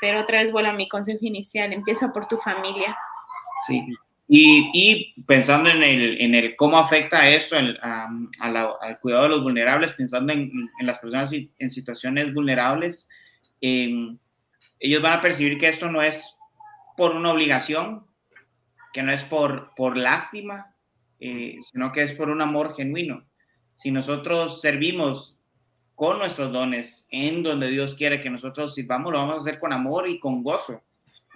[0.00, 2.96] Pero otra vez vuelvo a mi consejo inicial, empieza por tu familia.
[3.66, 3.82] Sí,
[4.28, 8.08] y, pensando en el, en el cómo afecta esto a,
[8.40, 13.08] al cuidado de los vulnerables, pensando en, en las personas en situaciones vulnerables,
[13.60, 14.16] eh,
[14.80, 16.36] ellos van a percibir que esto no es
[16.96, 18.04] por una obligación,
[18.92, 20.74] que no es por, por lástima,
[21.20, 23.24] eh, sino que es por un amor genuino.
[23.74, 25.38] Si nosotros servimos
[25.94, 29.72] con nuestros dones en donde Dios quiere que nosotros sirvamos, lo vamos a hacer con
[29.72, 30.82] amor y con gozo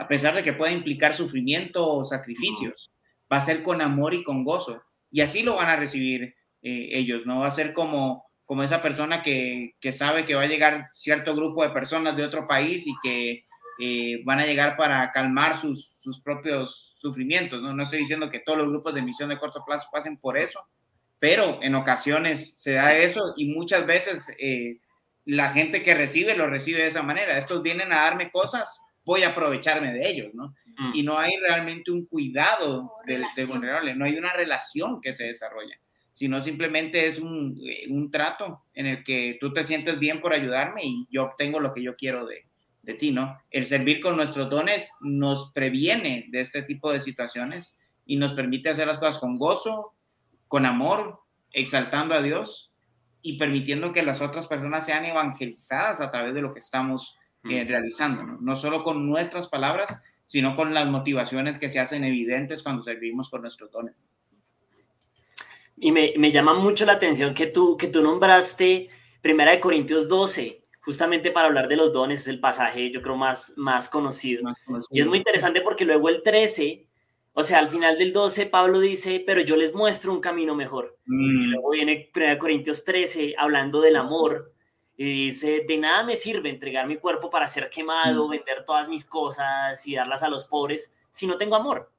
[0.01, 2.91] a pesar de que pueda implicar sufrimiento o sacrificios,
[3.31, 4.83] va a ser con amor y con gozo.
[5.11, 7.41] Y así lo van a recibir eh, ellos, ¿no?
[7.41, 11.37] Va a ser como, como esa persona que, que, sabe que va a llegar cierto
[11.37, 13.45] grupo de personas de otro país y que
[13.79, 17.75] eh, van a llegar para calmar sus, sus propios sufrimientos, ¿no?
[17.75, 20.67] No estoy diciendo que todos los grupos de misión de corto plazo pasen por eso,
[21.19, 24.79] pero en ocasiones se da eso y muchas veces eh,
[25.27, 27.37] la gente que recibe lo recibe de esa manera.
[27.37, 28.81] Estos vienen a darme cosas
[29.11, 30.55] voy a aprovecharme de ellos, ¿no?
[30.79, 30.93] Mm.
[30.95, 35.75] Y no hay realmente un cuidado del, vulnerable, no hay una relación que se desarrolla,
[36.13, 40.33] sino simplemente es un, eh, un, trato en el que tú te sientes bien por
[40.33, 42.47] ayudarme y yo obtengo lo que yo quiero de,
[42.83, 43.37] de ti, ¿no?
[43.51, 48.71] El servir con nuestros dones nos previene de este tipo de situaciones y nos permite
[48.71, 49.97] hacer las cosas con gozo,
[50.47, 51.19] con amor,
[51.51, 52.73] exaltando a Dios
[53.23, 57.17] y permitiendo que las otras personas sean evangelizadas a través de lo que estamos
[57.49, 58.39] eh, realizando, ¿no?
[58.41, 58.57] ¿no?
[58.57, 63.43] solo con nuestras palabras, sino con las motivaciones que se hacen evidentes cuando servimos con
[63.43, 63.95] nuestros dones.
[65.77, 68.91] Y me, me, llama mucho la atención que tú, que tú nombraste
[69.23, 73.17] Primera de Corintios 12, justamente para hablar de los dones, es el pasaje yo creo
[73.17, 74.43] más, más, conocido.
[74.43, 74.89] más conocido.
[74.91, 76.87] Y es muy interesante porque luego el 13,
[77.33, 80.99] o sea, al final del 12, Pablo dice, pero yo les muestro un camino mejor.
[81.07, 81.43] Mm.
[81.43, 84.53] Y luego viene Primera de Corintios 13 hablando del amor
[85.03, 89.03] y dice, de nada me sirve entregar mi cuerpo para ser quemado, vender todas mis
[89.03, 91.91] cosas y darlas a los pobres si no tengo amor.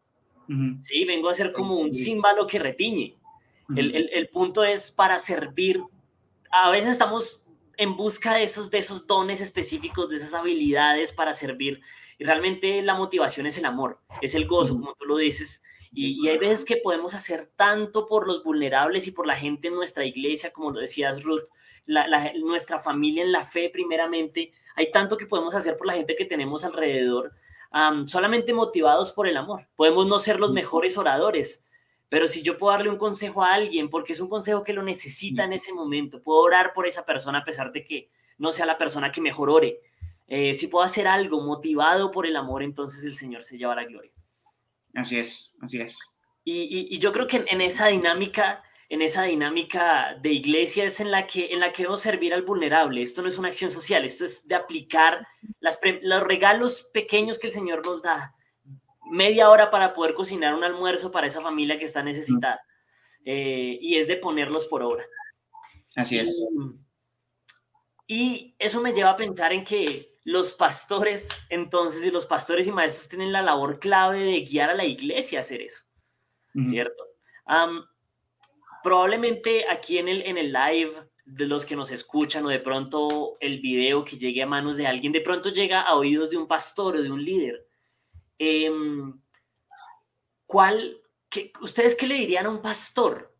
[0.79, 3.17] Sí, vengo a ser como un símbolo que retiñe.
[3.75, 5.81] el, el, el, punto es para servir.
[6.51, 7.43] A veces estamos
[7.75, 11.81] en busca de esos, de esos dones específicos, de esas habilidades para servir.
[12.19, 15.63] Y realmente la motivación es el amor, es el gozo, como tú lo dices.
[15.93, 19.67] Y, y, hay veces que podemos hacer tanto por los vulnerables y por la gente
[19.67, 21.49] en nuestra iglesia, como lo decías Ruth,
[21.85, 24.51] la, la, nuestra familia en la fe primeramente.
[24.75, 27.33] Hay tanto que podemos hacer por la gente que tenemos alrededor,
[27.73, 29.67] um, solamente motivados por el amor.
[29.75, 31.65] Podemos no ser los mejores oradores,
[32.07, 34.83] pero si yo puedo darle un consejo a alguien, porque es un consejo que lo
[34.83, 38.65] necesita en ese momento, puedo orar por esa persona a pesar de que no sea
[38.65, 39.79] la persona que mejor ore.
[40.27, 43.83] Eh, si puedo hacer algo motivado por el amor, entonces el Señor se lleva la
[43.83, 44.11] gloria.
[44.93, 45.97] Así es, así es.
[46.43, 50.85] Y, y, y yo creo que en, en, esa dinámica, en esa dinámica de iglesia
[50.85, 53.01] es en la que en la que debemos servir al vulnerable.
[53.01, 55.27] Esto no es una acción social, esto es de aplicar
[55.59, 58.35] las, los regalos pequeños que el Señor nos da.
[59.11, 62.61] Media hora para poder cocinar un almuerzo para esa familia que está necesitada.
[63.23, 65.05] Eh, y es de ponerlos por obra.
[65.95, 66.29] Así es.
[68.07, 72.67] Y, y eso me lleva a pensar en que los pastores, entonces, y los pastores
[72.67, 75.83] y maestros tienen la labor clave de guiar a la iglesia a hacer eso,
[76.53, 76.65] uh -huh.
[76.69, 77.03] ¿cierto?
[77.47, 77.83] Um,
[78.83, 80.93] probablemente aquí en el, en el live
[81.25, 84.87] de los que nos escuchan o de pronto el video que llegue a manos de
[84.87, 87.67] alguien, de pronto llega a oídos de un pastor o de un líder.
[88.37, 88.71] Eh,
[90.45, 93.30] ¿Cuál, qué, ustedes qué le dirían a un pastor?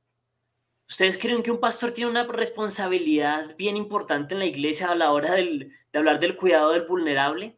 [0.91, 5.13] ¿Ustedes creen que un pastor tiene una responsabilidad bien importante en la iglesia a la
[5.13, 7.56] hora del, de hablar del cuidado del vulnerable?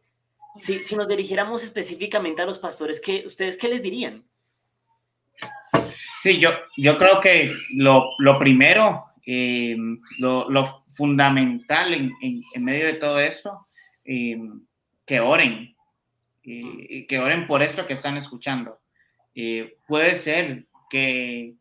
[0.54, 4.22] Si, si, nos dirigiéramos específicamente a los pastores, ¿qué, ¿ustedes qué les dirían?
[6.22, 9.76] Sí, yo, yo creo que lo, lo primero, eh,
[10.20, 13.66] lo, lo, fundamental en, en, medio de todo esto,
[14.04, 14.38] eh,
[15.04, 15.74] que oren,
[16.44, 18.78] eh, que oren por esto que están escuchando.
[19.88, 21.56] Puede ser que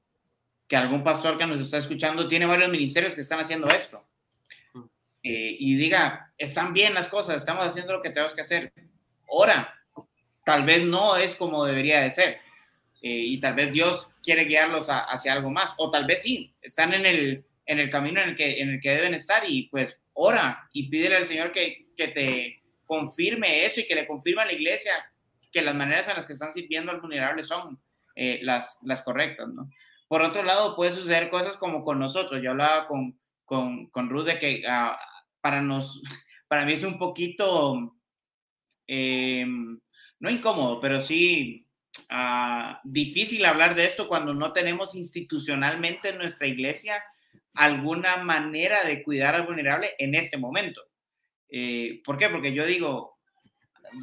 [0.74, 4.04] que algún pastor que nos está escuchando tiene varios ministerios que están haciendo esto.
[5.22, 8.74] Eh, y diga, están bien las cosas, estamos haciendo lo que tenemos que hacer.
[9.30, 9.72] Ahora,
[10.44, 12.40] tal vez no es como debería de ser.
[13.04, 15.76] Eh, y tal vez Dios quiere guiarlos a, hacia algo más.
[15.78, 18.82] O tal vez sí, están en el, en el camino en el que, en el
[18.82, 23.80] que deben estar y pues ora y pídele al Señor que, que te confirme eso
[23.80, 24.94] y que le confirme a la iglesia
[25.52, 27.80] que las maneras en las que están sirviendo al vulnerable son
[28.16, 29.70] eh, las, las correctas, ¿no?
[30.14, 32.40] Por otro lado, puede suceder cosas como con nosotros.
[32.44, 34.96] Yo hablaba con, con, con Ruth de que uh,
[35.42, 36.04] para, nos,
[36.48, 37.98] para mí es un poquito,
[38.86, 39.44] eh,
[40.20, 41.68] no incómodo, pero sí
[42.12, 47.02] uh, difícil hablar de esto cuando no tenemos institucionalmente en nuestra iglesia
[47.56, 50.84] alguna manera de cuidar al vulnerable en este momento.
[51.50, 52.30] Eh, ¿Por qué?
[52.30, 53.18] Porque yo digo,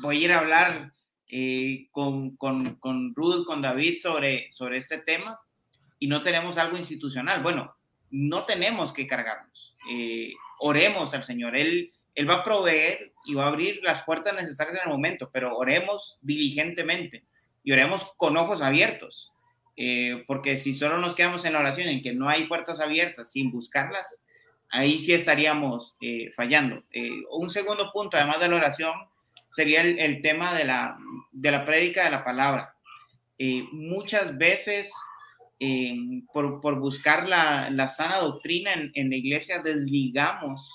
[0.02, 0.92] voy a ir a hablar
[1.28, 5.38] eh, con, con, con, Ruth, con David sobre, sobre este tema
[6.00, 7.42] y no tenemos algo institucional.
[7.42, 7.76] Bueno,
[8.10, 9.76] no tenemos que cargarnos.
[9.88, 11.54] Eh, oremos al Señor.
[11.54, 15.30] Él, él va a proveer y va a abrir las puertas necesarias en el momento,
[15.30, 17.24] pero oremos diligentemente
[17.62, 19.32] y oremos con ojos abiertos.
[19.76, 23.30] Eh, porque si solo nos quedamos en la oración en que no hay puertas abiertas
[23.30, 24.24] sin buscarlas,
[24.70, 26.82] ahí sí estaríamos eh, fallando.
[27.30, 28.92] un segundo punto, además de la oración,
[29.50, 30.96] sería el, tema de la,
[31.32, 32.74] de la prédica de la palabra.
[33.72, 34.92] muchas veces
[36.32, 40.72] por, por, buscar la, la sana doctrina en, en, la iglesia, desligamos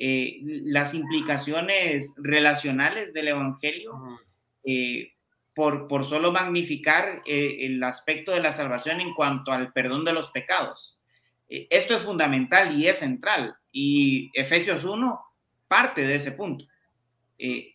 [0.00, 4.20] eh, las implicaciones relacionales del Evangelio
[4.62, 5.14] eh,
[5.56, 10.12] por, por, solo magnificar eh, el aspecto de la salvación en cuanto al perdón de
[10.12, 11.00] los pecados.
[11.48, 15.20] esto es fundamental y es central, y Efesios 1
[15.66, 16.64] parte de ese punto.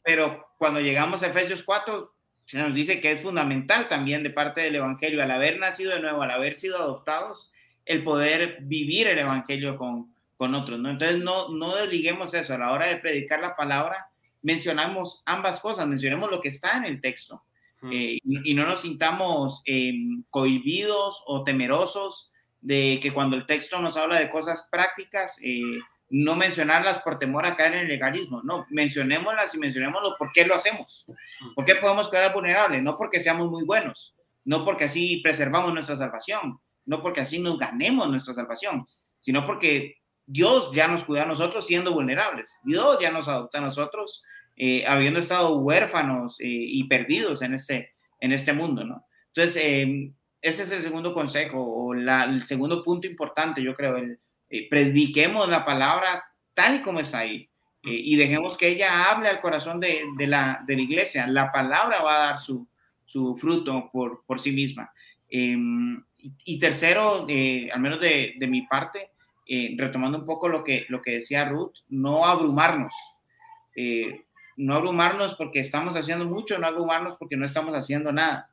[0.01, 2.12] pero cuando llegamos a Efesios 4,
[2.45, 6.01] se nos dice que es fundamental también de parte del Evangelio, al haber nacido de
[6.01, 7.51] nuevo, al haber sido adoptados,
[7.85, 10.89] el poder vivir el Evangelio con, con otros, ¿no?
[10.89, 12.53] Entonces, no, no desliguemos eso.
[12.53, 14.07] A la hora de predicar la palabra,
[14.41, 17.43] mencionamos ambas cosas, mencionemos lo que está en el texto
[17.91, 19.93] eh, y, y, no nos sintamos eh,
[20.29, 22.31] cohibidos o temerosos
[22.61, 25.79] de que cuando el texto nos habla de cosas prácticas, eh,
[26.13, 30.45] no mencionarlas por temor a caer en el legalismo, no, mencionémoslas y mencionémoslo por qué
[30.45, 31.07] lo hacemos,
[31.55, 34.13] por qué podemos quedar vulnerables, no porque seamos muy buenos,
[34.45, 38.85] no porque así preservamos nuestra salvación, no porque así nos ganemos nuestra salvación,
[39.19, 39.95] sino porque
[40.27, 44.21] Dios ya nos cuida a nosotros siendo vulnerables, Dios ya nos adopta a nosotros
[44.55, 49.03] eh, habiendo estado huérfanos eh, y perdidos en este, en este mundo, ¿no?
[49.33, 53.97] Entonces, eh, ese es el segundo consejo o la, el segundo punto importante, yo creo,
[53.97, 54.19] el,
[54.49, 56.23] eh, prediquemos la palabra
[56.53, 57.49] tal y como está ahí
[57.83, 61.27] eh, y dejemos que ella hable al corazón de, de, la, de, la, iglesia.
[61.27, 62.65] La palabra va a dar su,
[63.05, 64.91] su fruto por, por, sí misma.
[65.29, 65.57] Eh,
[66.45, 69.11] y, tercero, eh, al menos de, de mi parte,
[69.45, 72.93] eh, retomando un poco lo que, lo que decía Ruth, no abrumarnos.
[74.55, 78.49] no abrumarnos porque estamos haciendo mucho, no abrumarnos porque no estamos haciendo nada.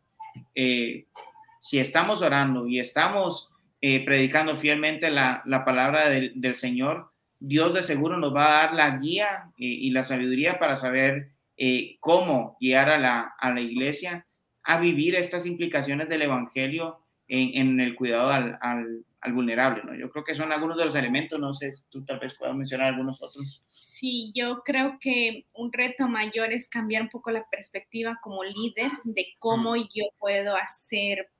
[1.61, 7.73] si estamos orando y estamos eh, predicando fielmente la, la palabra del, del, Señor, Dios
[7.73, 11.97] de seguro nos va a dar la guía eh, y la sabiduría para saber eh,
[12.01, 14.27] cómo guiar a la, a la, iglesia
[14.65, 19.83] a vivir estas implicaciones del Evangelio en, en el cuidado al, al, al, vulnerable.
[19.85, 19.95] ¿no?
[19.95, 22.89] Yo creo que son algunos de los elementos, no sé, tú tal vez puedas mencionar
[22.89, 23.63] algunos otros.
[23.71, 28.91] Sí, yo creo que un reto mayor es cambiar un poco la perspectiva como líder
[29.05, 29.89] de cómo mm.
[29.95, 31.31] yo puedo hacer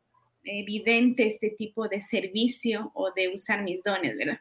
[0.45, 4.41] evidente este tipo de servicio o de usar mis dones, ¿verdad?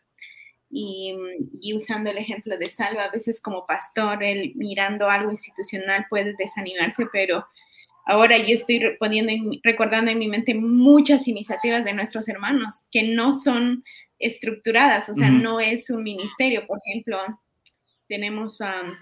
[0.71, 1.15] Y,
[1.61, 6.35] y, usando el ejemplo de Salva, a veces como pastor, él mirando algo institucional puede
[6.37, 7.47] desanimarse, pero
[8.05, 13.03] ahora yo estoy poniendo en, recordando en mi mente muchas iniciativas de nuestros hermanos que
[13.03, 13.83] no son
[14.19, 15.41] estructuradas, o sea, uh -huh.
[15.41, 16.67] no es un ministerio.
[16.67, 17.17] Por ejemplo,
[18.07, 18.93] tenemos um,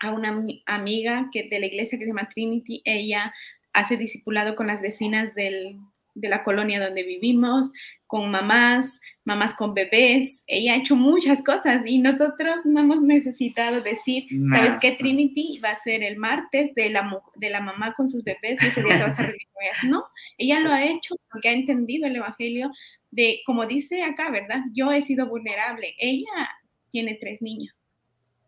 [0.00, 3.32] a una amiga que de la iglesia que se llama Trinity, ella
[3.72, 5.78] hace discipulado con las vecinas del,
[6.16, 7.70] de la colonia donde vivimos,
[8.06, 10.42] con mamás, mamás con bebés.
[10.46, 14.56] Ella ha hecho muchas cosas y nosotros no hemos necesitado decir, nah.
[14.56, 14.92] ¿sabes qué?
[14.92, 18.66] Trinity va a ser el martes de la, de la mamá con sus bebés y
[18.66, 19.46] ese día te vas a reunir.
[19.84, 20.04] No,
[20.38, 22.70] ella lo ha hecho porque ha entendido el evangelio
[23.10, 24.62] de, como dice acá, ¿verdad?
[24.72, 25.94] Yo he sido vulnerable.
[25.98, 26.48] Ella
[26.90, 27.74] tiene tres niños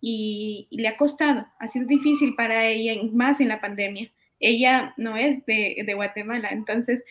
[0.01, 4.11] y, y le ha costado, ha sido difícil para ella, más en la pandemia
[4.41, 7.05] ella no es de, de, Guatemala, entonces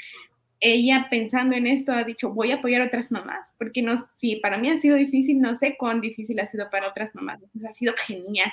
[0.59, 4.37] ella pensando en esto ha dicho, voy a apoyar a otras mamás, porque no, si
[4.37, 7.69] para mí ha sido difícil, no sé cuán difícil ha sido para otras mamás, entonces
[7.69, 8.51] ha sido genial.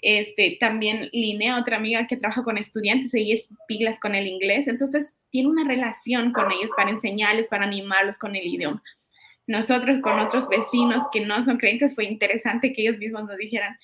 [0.00, 4.66] Este, también Linea, otra amiga que trabaja con estudiantes, ella es pilas con el inglés,
[4.66, 8.82] entonces tiene una relación con ellos para enseñarles, para animarlos con el idioma.
[9.46, 13.76] Nosotros con otros vecinos que no son creyentes fue interesante que ellos mismos nos dijeran,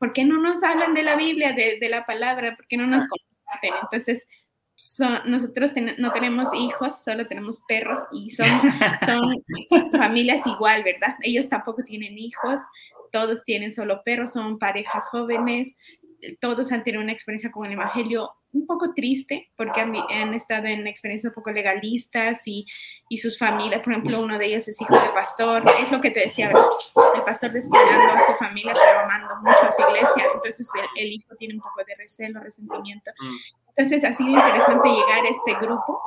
[0.00, 2.56] ¿por qué no nos hablan de la Biblia, de, de la palabra?
[2.56, 3.74] ¿Por qué no nos comparten?
[3.82, 4.26] Entonces,
[5.26, 8.46] nosotros no tenemos hijos, solo tenemos perros y son,
[9.06, 11.16] son familias igual, ¿verdad?
[11.22, 12.60] Ellos tampoco tienen hijos,
[13.12, 15.76] todos tienen solo perros, son parejas jóvenes,
[16.40, 20.66] todos han tenido una experiencia con el Evangelio un poco triste porque han, han estado
[20.66, 22.66] en experiencias un poco legalistas y,
[23.08, 26.10] y, sus familias, por ejemplo, uno de ellos es hijo del pastor, es lo que
[26.10, 30.68] te decía, el pastor descuidando a su familia pero amando mucho a su iglesia, entonces
[30.76, 33.10] el, el hijo tiene un poco de recelo, resentimiento.
[33.20, 33.36] Mm.
[33.76, 36.00] Entonces ha sido interesante llegar a este grupo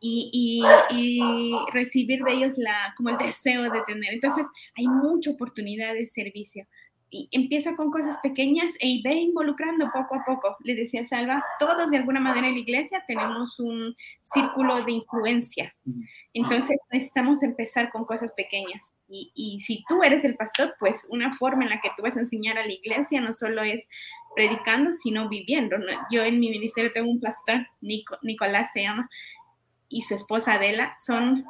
[0.00, 4.14] y, y, y, recibir de ellos la, como el deseo de tener.
[4.14, 6.66] Entonces hay mucha oportunidad de servicio
[7.10, 10.56] y empieza con cosas pequeñas e ve involucrando poco a poco.
[10.62, 15.74] Le decía Salva, todos de alguna manera en la iglesia tenemos un círculo de influencia.
[16.32, 18.94] Entonces necesitamos empezar con cosas pequeñas.
[19.08, 22.16] Y, y, si tú eres el pastor, pues una forma en la que tú vas
[22.16, 23.88] a enseñar a la iglesia no solo es
[24.36, 25.76] predicando, sino viviendo.
[26.12, 29.10] Yo en mi ministerio tengo un pastor, Nicolás se llama,
[29.88, 31.44] y su esposa Adela, son,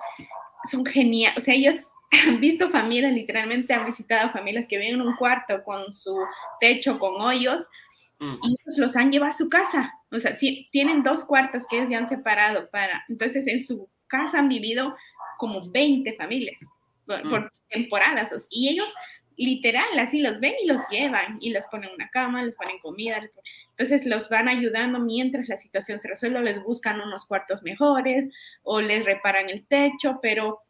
[0.71, 1.37] son geniales.
[1.37, 1.77] O sea, ellos
[2.11, 6.17] han visto familias, literalmente han visitado familias que viven en un cuarto con su
[6.61, 7.69] techo con hoyos
[8.21, 9.95] y los han llevado a su casa.
[10.13, 13.89] O sea, si tienen dos cuartos que ellos ya han separado para, entonces en su
[14.09, 14.95] casa han vivido
[15.39, 16.61] como 20 familias
[17.07, 17.51] por, mm.
[17.71, 18.47] temporadas.
[18.51, 18.93] Y ellos
[19.39, 23.21] literal, así los ven y los llevan y les ponen una cama, les ponen comida,
[23.71, 28.31] entonces los van ayudando mientras la situación se resuelve, les buscan unos cuartos mejores
[28.63, 30.61] o les reparan el techo, pero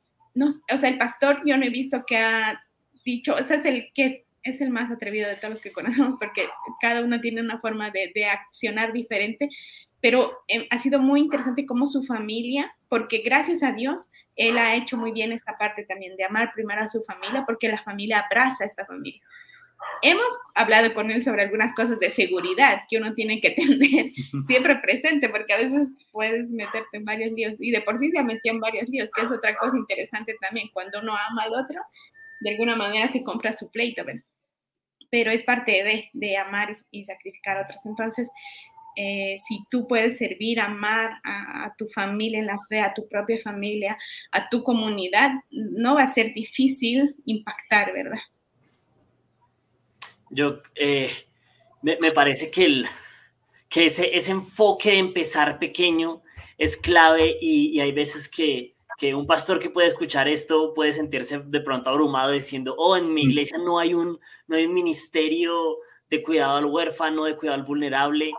[0.40, 2.64] no, o sea, el pastor yo no he visto que ha
[3.04, 6.48] dicho, ese es el que es el más atrevido de todos los que conocemos porque
[6.80, 9.50] cada uno tiene una forma de, de accionar diferente,
[10.00, 14.76] pero eh, ha sido muy interesante cómo su familia, porque gracias a Dios, él ha
[14.76, 18.20] hecho muy bien esta parte también de amar primero a su familia, porque la familia
[18.20, 19.20] abraza a esta familia.
[20.02, 24.12] Hemos hablado con él sobre algunas cosas de seguridad que uno tiene que tener
[24.46, 28.18] siempre presente, porque a veces puedes meterte en varios líos y de por sí se
[28.18, 30.68] ha metido en varios líos, que es otra cosa interesante también.
[30.72, 31.80] Cuando uno ama al otro,
[32.40, 34.02] de alguna manera se compra su pleito,
[35.10, 37.84] pero es parte de, de amar y, sacrificar a otros.
[37.84, 38.30] Entonces,
[38.96, 43.06] eh, si tú puedes servir, amar a, a, tu familia en la fe, a tu
[43.08, 43.98] propia familia,
[44.32, 48.20] a tu comunidad, no va a ser difícil impactar, ¿verdad?
[50.30, 51.10] Yo, eh,
[51.82, 52.86] me, parece que, el,
[53.68, 56.22] que ese, ese enfoque de empezar pequeño
[56.56, 61.38] es clave y, hay veces que, que, un pastor que puede escuchar esto puede sentirse
[61.38, 65.78] de pronto abrumado diciendo, oh, en mi iglesia no hay un, no hay un ministerio
[66.10, 68.32] de cuidado al huérfano, de cuidado al vulnerable.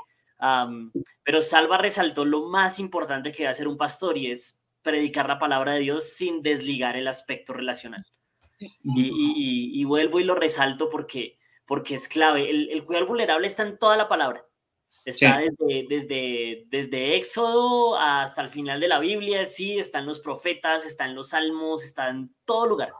[1.23, 5.39] pero Salva resaltó lo más importante que a hacer un pastor y es predicar la
[5.39, 8.05] palabra de Dios sin desligar el aspecto relacional.
[8.59, 11.39] Y, y, vuelvo y lo resalto porque
[11.71, 12.49] porque es clave.
[12.49, 14.45] El, el cuidado vulnerable está en toda la palabra.
[15.05, 20.85] Está desde, desde, desde Éxodo hasta el final de la Biblia, sí, están los profetas,
[20.85, 22.91] están los salmos, está en todo lugar.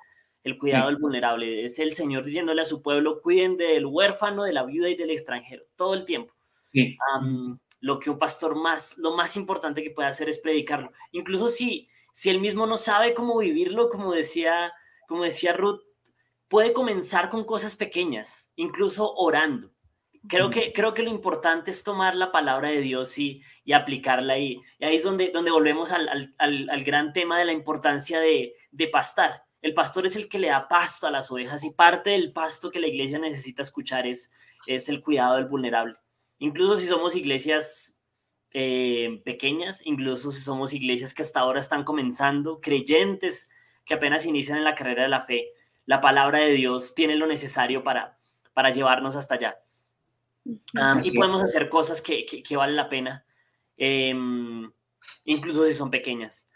[0.46, 1.66] El cuidado del vulnerable.
[1.66, 5.12] Es el Señor diciéndole a su pueblo, cuiden del huérfano, de la viuda y del
[5.12, 6.34] extranjero, todo el tiempo.
[7.82, 10.94] lo que un pastor más, lo más importante que puede hacer es predicarlo.
[11.12, 14.72] Incluso si, si él mismo no sabe cómo vivirlo, como decía,
[15.10, 15.82] como decía Ruth,
[16.52, 19.72] puede comenzar con cosas pequeñas, incluso orando.
[20.28, 24.34] Creo que, creo que lo importante es tomar la palabra de Dios y, y aplicarla
[24.34, 24.62] ahí.
[24.78, 28.54] Y ahí es donde, donde volvemos al, al, al, gran tema de la importancia de,
[28.70, 29.46] de pastar.
[29.62, 32.70] El pastor es el que le da pasto a las ovejas y parte del pasto
[32.70, 34.34] que la iglesia necesita escuchar es,
[34.68, 35.96] es el cuidado del vulnerable.
[36.38, 37.98] Incluso si somos iglesias
[38.52, 43.50] eh, pequeñas, incluso si somos iglesias que hasta ahora están comenzando, creyentes
[43.86, 45.54] que apenas inician en la carrera de la fe,
[45.92, 48.18] la palabra de Dios tiene lo necesario para,
[48.54, 49.60] para llevarnos hasta allá.
[51.04, 53.26] y podemos hacer cosas que, que, valen la pena,
[53.76, 54.72] em,
[55.26, 56.48] incluso si son pequeñas.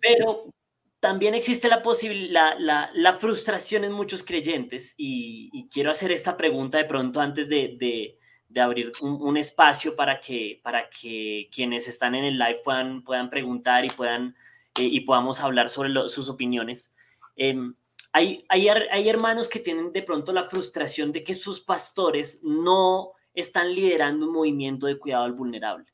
[0.00, 0.52] Pero
[0.98, 6.78] también existe la, posibilidad, la, la, frustración en muchos creyentes y, quiero hacer esta pregunta
[6.78, 12.16] de pronto antes de, de, de abrir un, espacio para que, para que quienes están
[12.16, 14.34] en el live puedan, puedan preguntar y, puedan,
[14.80, 16.92] eh, y podamos hablar sobre sus opiniones.
[17.36, 17.76] Em,
[18.18, 18.44] hay,
[18.90, 24.26] hay, hermanos que tienen de pronto la frustración de que sus pastores no están liderando
[24.26, 25.86] un movimiento de cuidado al vulnerable.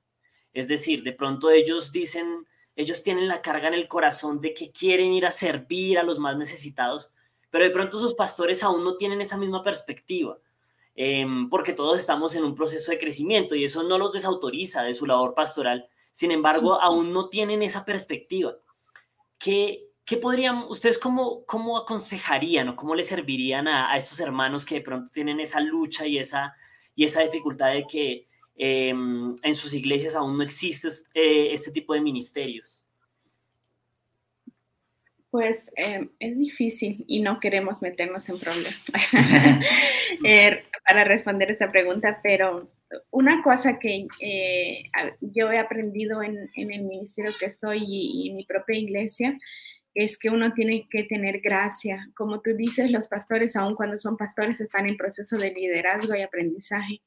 [0.55, 2.47] Es decir, de pronto ellos dicen,
[2.77, 6.19] ellos tienen la carga en el corazón de que quieren ir a servir a los
[6.19, 7.13] más necesitados,
[7.51, 10.39] pero de pronto sus pastores aún no tienen esa misma perspectiva,
[10.95, 14.95] em, porque todos estamos en un proceso de crecimiento y eso no los desautoriza de
[14.95, 15.89] su labor pastoral.
[16.11, 18.57] Sin embargo, aún no tienen esa perspectiva.
[19.37, 24.65] ¿Qué, ¿qué podrían, ustedes cómo, cómo aconsejarían o cómo le servirían a, a, estos hermanos
[24.65, 26.55] que de pronto tienen esa lucha y esa,
[26.95, 28.27] y esa dificultad de que
[28.57, 32.87] em, en sus iglesias aún no existe eh, este tipo de ministerios?
[35.31, 38.81] Pues em, es difícil y no queremos meternos en problemas
[40.25, 42.71] eh, para responder esa pregunta, pero
[43.11, 44.85] una cosa que eh,
[45.21, 49.39] yo he aprendido en, el ministerio que estoy y, en mi propia iglesia
[49.95, 52.11] es que uno tiene que tener gracia.
[52.17, 56.23] Como tú dices, los pastores, aun cuando son pastores, están en proceso de liderazgo y
[56.23, 57.01] aprendizaje.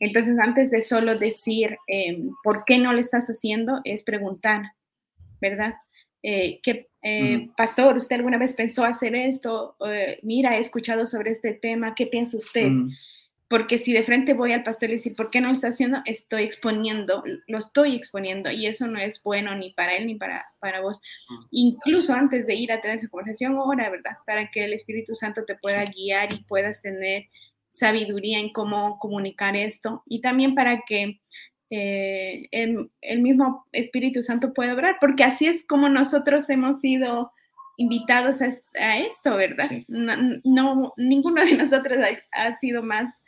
[0.00, 4.62] Entonces, antes de solo decir em, por qué no lo estás haciendo, es preguntar,
[5.40, 5.74] ¿verdad?
[6.22, 9.76] Eh, que, eh, pastor, ¿usted alguna vez pensó hacer esto?
[10.22, 12.70] mira, he escuchado sobre este tema, ¿qué piensa usted?
[13.52, 15.98] Porque si de frente voy al pastor y decir, ¿por qué no lo está haciendo?
[16.06, 20.46] Estoy exponiendo, lo estoy exponiendo y eso no es bueno ni para él ni para,
[20.58, 21.02] para vos.
[21.50, 24.12] Incluso antes de ir a tener esa conversación, ora, ¿verdad?
[24.26, 27.26] Para que el Espíritu Santo te pueda guiar y puedas tener
[27.70, 31.20] sabiduría en cómo comunicar esto y también para que
[31.68, 37.32] eh, el, el, mismo Espíritu Santo pueda obrar, porque así es como nosotros hemos sido
[37.76, 39.70] invitados a, esto, ¿verdad?
[39.88, 41.98] No, ninguno de nosotros
[42.32, 43.22] ha sido más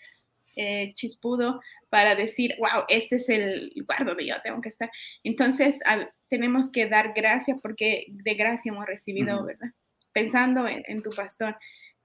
[0.57, 4.91] eh, chispudo para decir, wow, este es el lugar donde yo tengo que estar.
[5.23, 5.81] Entonces,
[6.29, 9.69] tenemos que dar gracias porque de gracia hemos recibido, ¿verdad?
[10.13, 11.57] Pensando en, tu pastor.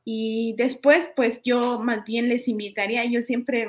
[0.04, 3.64] Y después, pues yo más bien les invitaría, yo siempre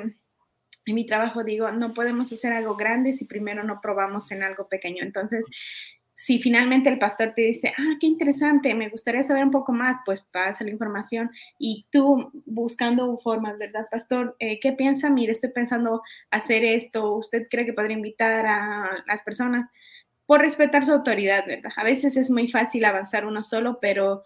[0.85, 4.67] en mi trabajo digo, no podemos hacer algo grande si primero no probamos en algo
[4.67, 5.03] pequeño.
[5.03, 5.45] Entonces,
[6.13, 10.01] si finalmente el pastor te dice, ah, qué interesante, me gustaría saber un poco más,
[10.05, 14.35] pues pasa la información y tú buscando formas, ¿verdad, pastor?
[14.39, 15.09] Eh, ¿Qué piensa?
[15.09, 19.67] Mire, estoy pensando hacer esto, ¿usted cree que podría invitar a las personas?
[20.25, 21.71] Por respetar su autoridad, ¿verdad?
[21.75, 24.23] A veces es muy fácil avanzar uno solo, pero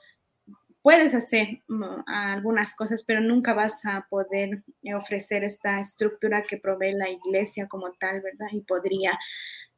[0.86, 4.64] puedes hacer mm, algunas cosas, pero nunca vas a poder
[4.96, 8.48] ofrecer esta estructura que provee la iglesia como tal, ¿verdad?
[8.52, 9.18] Y podría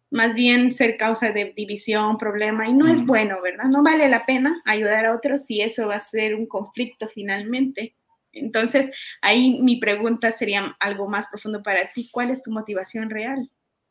[0.10, 3.66] más bien ser causa de división, problema, y no es bueno, ¿verdad?
[3.66, 7.96] No vale la pena ayudar a otros si eso va a ser un conflicto finalmente.
[8.32, 8.90] Entonces,
[9.22, 12.10] ahí mi pregunta sería algo más profundo para ti.
[12.12, 13.50] ¿Cuál es tu motivación real?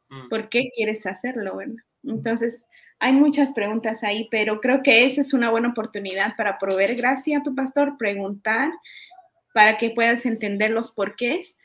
[0.08, 0.28] Mm.
[0.28, 1.74] ¿Por qué quieres hacerlo, verdad?
[2.04, 2.64] Entonces,
[2.98, 7.38] hay muchas preguntas ahí, pero creo que esa es una buena oportunidad para proveer gracia
[7.38, 8.70] a tu pastor, preguntar
[9.52, 11.56] para que puedas entender los porqués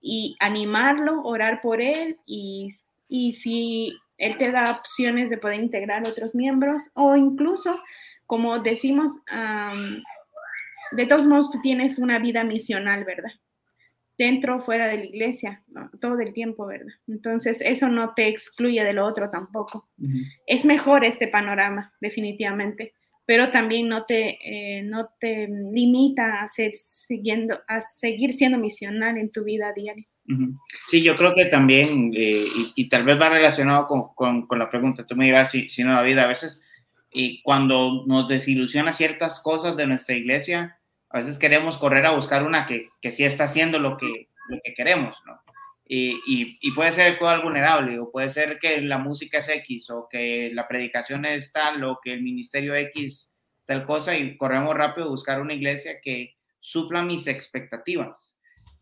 [0.00, 2.68] y animarlo, orar por él y
[3.08, 7.80] y si él te da opciones de poder integrar otros miembros o incluso,
[8.26, 9.12] como decimos,
[10.92, 13.30] de todos modos tú tienes una vida misional, ¿verdad?
[14.18, 15.62] Dentro o fuera de la iglesia,
[16.00, 16.92] todo el tiempo, ¿verdad?
[17.06, 19.88] Entonces, eso no te excluye de lo otro tampoco.
[20.46, 22.94] Es mejor este panorama, definitivamente,
[23.24, 29.18] pero también no te, eh, no te limita a, ser, siguiendo, a seguir siendo misional
[29.18, 30.06] en tu vida diaria.
[30.88, 34.14] Sí, yo creo que también, eh, y, tal vez va relacionado con,
[34.46, 36.62] con, la pregunta, tú me dirás si, si no, David, a veces
[37.10, 40.78] y cuando nos desilusiona ciertas cosas de nuestra iglesia,
[41.10, 44.58] a veces queremos correr a buscar una que, que sí está haciendo lo que, lo
[44.62, 45.40] que queremos, ¿no?
[45.90, 50.06] Y, y, puede ser algo vulnerable, o puede ser que la música es X, o
[50.10, 53.32] que la predicación es tal, o que el ministerio X
[53.64, 58.37] tal cosa, y corremos rápido a buscar una iglesia que supla mis expectativas.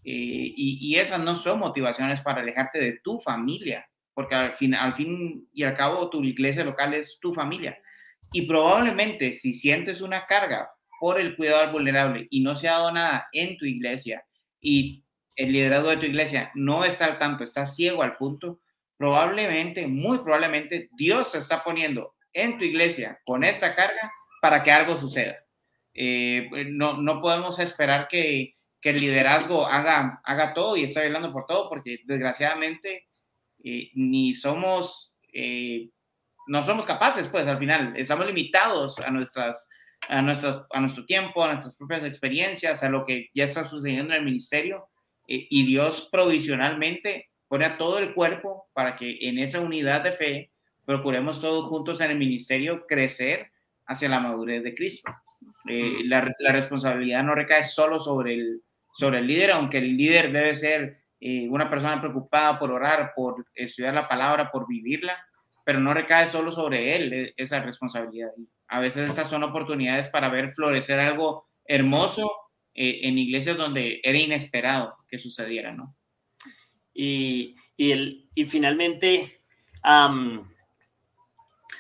[0.09, 4.95] Eh, y, esas no son motivaciones para alejarte de tu familia, porque al fin, al
[4.95, 7.77] fin y al cabo tu iglesia local es tu familia.
[8.33, 12.75] Y probablemente si sientes una carga por el cuidado al vulnerable y no se ha
[12.75, 14.25] dado nada en tu iglesia
[14.61, 15.05] y
[15.35, 18.61] el liderazgo de tu iglesia no está al tanto, está ciego al punto,
[18.97, 24.71] probablemente, muy probablemente, Dios se está poniendo en tu iglesia con esta carga para que
[24.71, 25.37] algo suceda.
[25.95, 28.56] Eh, no, no podemos esperar que,
[28.87, 33.09] que el liderazgo haga, haga todo y esté hablando por todo, porque desgraciadamente
[33.65, 35.89] eh, ni somos, eh,
[36.47, 39.67] no somos capaces, pues al final, estamos limitados a, nuestras,
[40.09, 44.15] a, nuestro, a nuestro tiempo, a nuestras propias experiencias, a lo que ya está sucediendo
[44.15, 44.89] en el ministerio,
[45.27, 50.13] eh, y Dios provisionalmente pone a todo el cuerpo para que en esa unidad de
[50.13, 50.53] fe
[50.85, 53.51] procuremos todos juntos en el ministerio crecer
[53.85, 55.13] hacia la madurez de Cristo.
[55.65, 58.63] la, la, responsabilidad no recae solo sobre el,
[58.97, 63.47] sobre el líder, aunque el líder debe ser eh, una persona preocupada por orar, por
[63.55, 65.17] estudiar la palabra, por vivirla,
[65.65, 68.31] pero no recae solo sobre él e, esa responsabilidad.
[68.69, 72.31] A veces estas son oportunidades para ver florecer algo hermoso
[72.75, 75.95] eh, en iglesias donde era inesperado que sucediera, ¿no?
[76.95, 79.43] Y, y, el, y finalmente,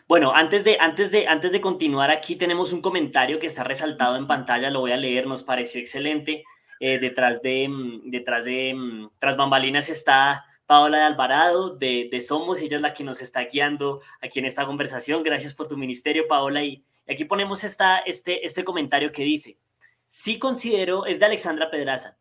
[0.06, 4.16] bueno, antes de, antes, de, antes de continuar, aquí tenemos un comentario que está resaltado
[4.16, 6.44] en pantalla, lo voy a leer, nos pareció excelente.
[6.80, 12.20] Eh, detrás de, mm, detrás de, mm, tras bambalinas está Paola de Alvarado de, de
[12.20, 15.22] Somos, ella es la que nos está guiando aquí en esta conversación.
[15.22, 16.62] Gracias por tu ministerio, Paola.
[16.62, 19.58] Y aquí ponemos esta, este, este comentario que dice,
[20.04, 22.18] sí considero, es de Alexandra Pedraza,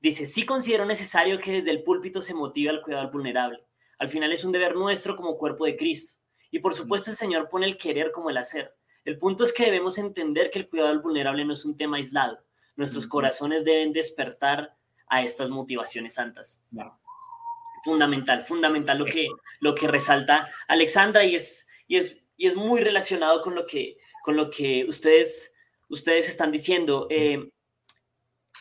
[0.00, 3.64] dice, sí considero necesario que desde el púlpito se motive al cuidado al vulnerable.
[3.98, 6.18] Al final es un deber nuestro como cuerpo de Cristo.
[6.50, 8.74] Y por supuesto el Señor pone el querer como el hacer.
[9.04, 11.96] El punto es que debemos entender que el cuidado al vulnerable no es un tema
[11.96, 12.42] aislado.
[12.80, 14.74] Nuestros corazones deben despertar
[15.06, 16.64] a estas motivaciones santas.
[17.84, 19.28] Fundamental, fundamental lo que,
[19.58, 23.98] lo que resalta Alexandra y es, y, es, y es muy relacionado con lo que,
[24.22, 25.52] con lo que ustedes,
[25.90, 27.06] ustedes están diciendo.
[27.10, 27.50] Eh,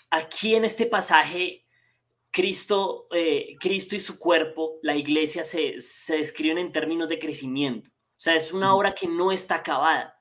[0.10, 1.66] aquí en este pasaje,
[2.30, 7.90] Cristo, eh, Cristo y su cuerpo, la iglesia, se, se describen en términos de crecimiento.
[7.90, 10.19] O sea, es una obra que no está acabada.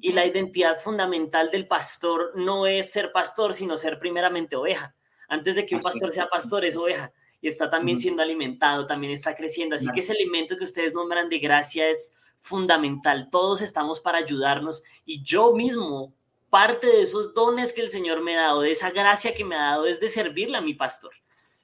[0.00, 4.94] Y la identidad fundamental del pastor no es ser pastor, sino ser primeramente oveja.
[5.28, 7.12] Antes de que un pastor sea pastor, es oveja.
[7.40, 9.74] Y está también siendo alimentado, también está creciendo.
[9.74, 13.28] Así que ese alimento que ustedes nombran de gracia es fundamental.
[13.30, 14.82] Todos estamos para ayudarnos.
[15.04, 16.14] Y yo mismo,
[16.50, 19.56] parte de esos dones que el Señor me ha dado, de esa gracia que me
[19.56, 21.12] ha dado, es de servirle a mi pastor.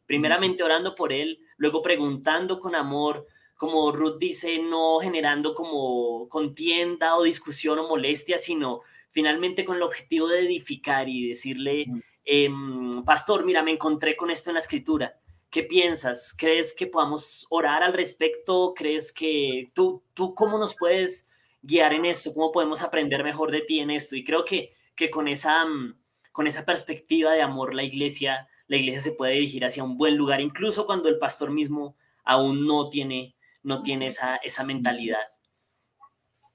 [0.07, 3.27] Primeramente orando por él, luego preguntando con amor,
[3.59, 9.83] como Ruth dice, no generando como contienda o discusión o molestia, sino finalmente con el
[9.83, 11.87] objetivo de edificar y decirle,
[12.25, 15.19] em, pastor, mira, me encontré con esto en la escritura.
[15.51, 16.37] ¿Qué piensas?
[16.39, 18.75] ¿Crees que podamos orar al respecto?
[18.77, 21.29] ¿Crees que tú, tú cómo nos puedes
[21.61, 22.33] guiar en esto?
[22.33, 24.15] ¿Cómo podemos aprender mejor de ti en esto?
[24.15, 25.67] Y creo que, que con, esa,
[26.31, 30.17] con esa perspectiva de amor, la iglesia, la iglesia se puede dirigir hacia un buen
[30.17, 35.27] lugar, incluso cuando el pastor mismo aún no tiene no tiene esa, esa mentalidad.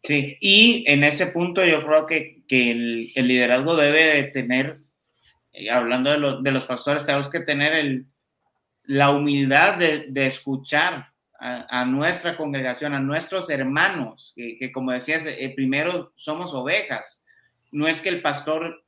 [0.04, 4.82] Sí, y en ese punto yo creo que, que el, liderazgo debe de tener,
[5.54, 8.06] eh, hablando de, lo, de, los pastores, tenemos que tener el,
[8.84, 11.08] la humildad de, escuchar
[11.40, 17.26] a, nuestra congregación, a nuestros hermanos, que, que como decías, eh, primero somos ovejas.
[17.72, 18.83] No es que el pastor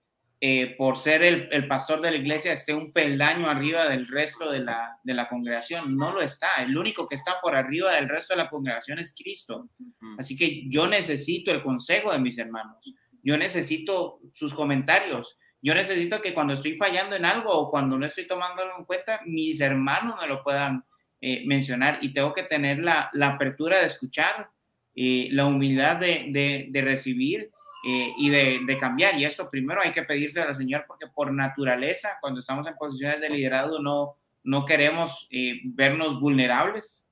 [0.47, 4.51] eh, por ser el, el, pastor de la iglesia, esté un peldaño arriba del resto
[4.51, 5.97] de la, de la, congregación.
[5.97, 6.57] No lo está.
[6.59, 9.71] El único que está por arriba del resto de la congregación es Cristo.
[10.19, 12.77] Así que yo necesito el consejo de mis hermanos.
[13.23, 15.35] Yo necesito sus comentarios.
[15.63, 19.21] Yo necesito que cuando estoy fallando en algo o cuando no estoy tomándolo en cuenta,
[19.25, 20.85] mis hermanos me lo puedan
[21.21, 24.51] eh, mencionar y tengo que tener la, la apertura de escuchar,
[24.93, 27.49] eh, la humildad de, de, de recibir
[27.87, 29.15] eh, y de, de, cambiar.
[29.15, 33.21] Y esto primero hay que pedirse al Señor porque por naturaleza, cuando estamos en posiciones
[33.21, 37.05] de liderazgo, no, no queremos eh, vernos vulnerables,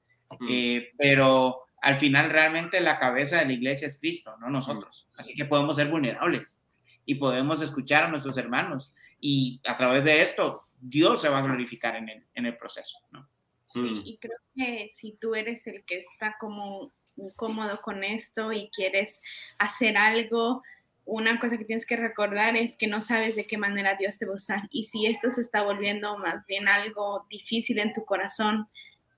[0.50, 5.08] eh, pero al final realmente la cabeza de la iglesia es Cristo, no nosotros.
[5.16, 6.60] Así que podemos ser vulnerables
[7.06, 11.44] y podemos escuchar a nuestros hermanos y a través de esto Dios se va a
[11.44, 12.98] glorificar en el, en el proceso.
[13.12, 13.28] ¿no?
[13.66, 18.70] Sí, y creo que si tú eres el que está como incómodo con esto y
[18.70, 19.22] quieres
[19.58, 20.64] hacer algo,
[21.06, 24.26] una cosa que tienes que recordar es que no sabes de qué manera Dios te
[24.26, 24.62] va a usar.
[24.72, 28.68] Y si esto se está volviendo más bien algo difícil en tu corazón,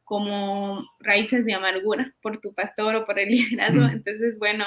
[0.04, 4.66] como raíces de amargura por tu pastor o por el liderazgo, entonces, bueno,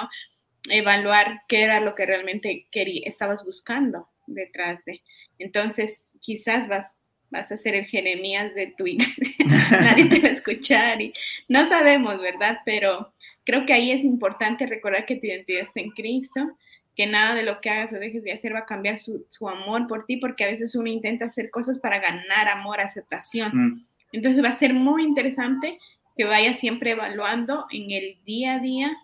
[0.70, 5.02] evaluar qué era lo que realmente quería, estabas buscando detrás de.
[5.38, 6.98] Entonces, quizás vas,
[7.30, 11.12] vas a ser el Jeremías de tu iglesia, nadie te va a escuchar y
[11.48, 12.58] no sabemos, ¿verdad?
[12.64, 13.12] Pero
[13.44, 16.50] creo que ahí es importante recordar que tu identidad está en Cristo,
[16.96, 19.48] que nada de lo que hagas o dejes de hacer va a cambiar su, su
[19.48, 23.50] amor por ti, porque a veces uno intenta hacer cosas para ganar amor, aceptación.
[23.54, 23.86] Mm.
[24.12, 25.78] Entonces va a ser muy interesante
[26.16, 28.96] que vayas siempre evaluando en el día a día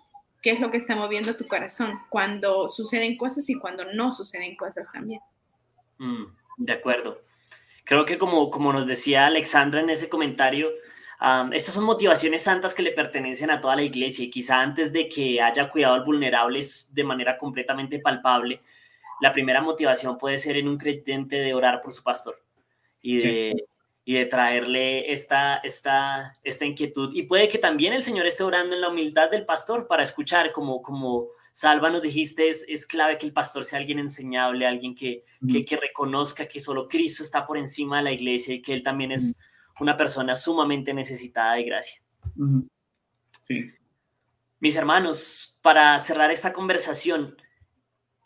[0.42, 4.56] qué es lo que está moviendo tu corazón, cuando suceden cosas y cuando no suceden
[4.56, 5.20] cosas también.
[5.98, 6.24] Mm,
[6.58, 7.22] de acuerdo.
[7.84, 10.70] Creo que como, como nos decía Alexandra en ese comentario,
[11.20, 14.92] Um, estas son motivaciones santas que le pertenecen a toda la iglesia y quizá antes
[14.92, 16.60] de que haya cuidado al vulnerable
[16.92, 18.60] de manera completamente palpable,
[19.20, 22.42] la primera motivación puede ser en un creyente de orar por su pastor
[23.00, 23.64] y de, sí.
[24.04, 27.14] y de traerle esta, esta, esta inquietud.
[27.14, 30.52] Y puede que también el Señor esté orando en la humildad del pastor para escuchar,
[30.52, 34.94] como, como Salva nos dijiste, es, es clave que el pastor sea alguien enseñable, alguien
[34.94, 35.52] que, mm.
[35.52, 38.82] que, que, reconozca que solo Cristo está por encima de la iglesia y que Él
[38.82, 39.36] también es...
[39.36, 42.02] Mm una persona sumamente necesitada de gracia.
[43.42, 43.70] Sí.
[44.60, 47.36] Mis hermanos, para cerrar esta conversación,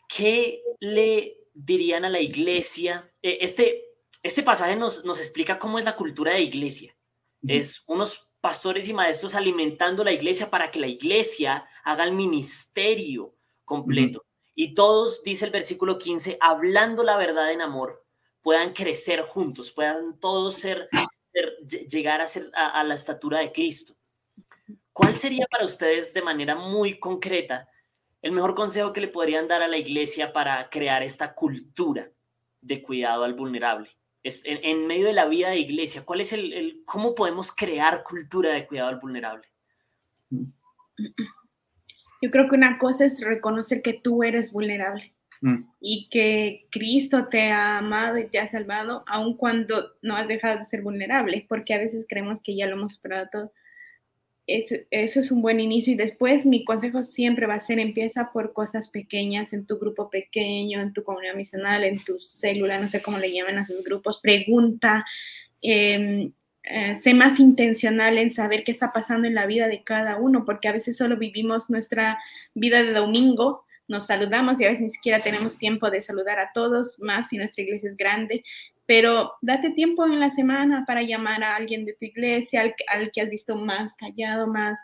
[0.07, 3.11] ¿qué le dirían a la iglesia?
[3.21, 3.83] Eh, este,
[4.23, 6.95] este pasaje nos, nos explica cómo es la cultura de iglesia.
[7.47, 13.35] Es unos pastores y maestros alimentando la iglesia para que la iglesia haga el ministerio
[13.65, 14.25] completo.
[14.55, 18.05] Y todos, dice el versículo 15, hablando la verdad en amor,
[18.41, 20.89] puedan crecer juntos, puedan todos ser
[21.87, 23.95] llegar a, ser, a, la estatura de Cristo.
[24.91, 27.69] ¿Cuál sería para ustedes de manera muy concreta
[28.21, 32.11] el mejor consejo que le podrían dar a la iglesia para crear esta cultura
[32.61, 33.89] de cuidado al vulnerable?
[34.23, 38.03] En, en medio de la vida de iglesia, ¿cuál es el, el, cómo podemos crear
[38.03, 39.47] cultura de cuidado al vulnerable?
[42.21, 45.63] Yo creo que una cosa es reconocer que tú eres vulnerable mm.
[45.79, 50.59] y que Cristo te ha amado y te ha salvado, aun cuando no has dejado
[50.59, 53.53] de ser vulnerable, porque a veces creemos que ya lo hemos superado todo.
[54.49, 55.93] Eso, es un buen inicio.
[55.93, 60.09] Y después mi consejo siempre va a ser empieza por cosas pequeñas en tu grupo
[60.09, 63.83] pequeño, en tu comunidad misional, en tu célula, no sé cómo le llaman a sus
[63.83, 65.05] grupos, pregunta,
[65.61, 66.31] eh,
[66.63, 70.45] eh, sé más intencional en saber qué está pasando en la vida de cada uno,
[70.45, 72.19] porque a veces solo vivimos nuestra
[72.53, 76.51] vida de domingo, nos saludamos y a veces ni siquiera tenemos tiempo de saludar a
[76.53, 78.43] todos, más si nuestra iglesia es grande,
[78.89, 83.11] pero date tiempo en la semana para llamar a alguien de tu iglesia, al, al
[83.11, 84.79] que has visto más callado, más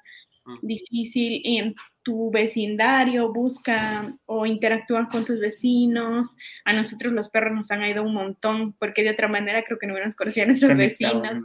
[0.61, 6.35] difícil en tu vecindario, busca o interactúa con tus vecinos.
[6.65, 9.87] A nosotros los perros nos han ido un montón, porque de otra manera creo que
[9.87, 11.39] no hubiéramos conocido a nuestros vecinos.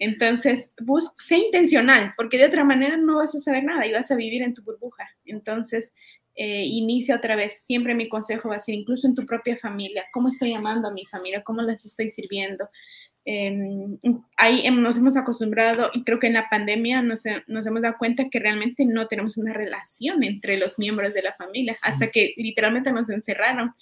[0.00, 4.10] Entonces, bus sé intencional, porque de otra manera no vas a saber nada y vas
[4.10, 5.08] a vivir en tu burbuja.
[5.24, 5.94] Entonces,
[6.34, 7.64] eh, inicia otra vez.
[7.64, 10.92] Siempre mi consejo va a ser, incluso en tu propia familia, cómo estoy amando a
[10.92, 12.68] mi familia, cómo les estoy sirviendo.
[13.24, 13.98] Em,
[14.36, 18.28] ahí nos hemos acostumbrado y creo que en la pandemia nos, nos, hemos dado cuenta
[18.28, 22.90] que realmente no tenemos una relación entre los miembros de la familia, hasta que literalmente
[22.90, 23.74] nos encerraron.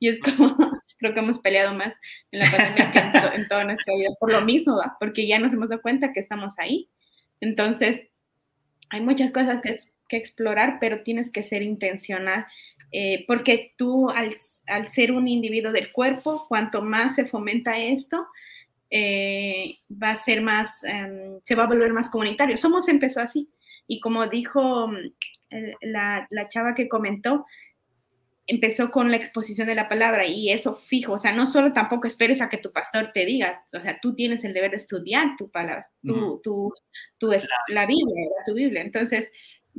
[0.00, 0.56] Y es como,
[0.98, 2.00] creo que hemos peleado más
[2.32, 5.68] en la pandemia que en, toda nuestra vida, por lo mismo, porque ya nos hemos
[5.68, 6.88] dado cuenta que estamos ahí.
[7.40, 8.08] Entonces,
[8.90, 9.76] hay muchas cosas que,
[10.08, 12.46] que explorar, pero tienes que ser intencional,
[12.90, 14.34] eh, porque tú al,
[14.66, 18.26] al ser un individuo del cuerpo, cuanto más se fomenta esto,
[18.90, 22.56] eh, va a ser más, em, se va a volver más comunitario.
[22.56, 23.50] Somos empezó así.
[23.86, 24.96] Y como dijo mm,
[25.82, 27.46] la, la, chava que comentó,
[28.46, 32.06] empezó con la exposición de la palabra y eso fijo, o sea, no solo tampoco
[32.06, 35.36] esperes a que tu pastor te diga, o sea, tú tienes el deber de estudiar
[35.36, 36.72] tu palabra, tu, tu,
[37.18, 37.30] tu
[37.68, 38.80] la Biblia, tu Biblia.
[38.80, 39.30] Entonces,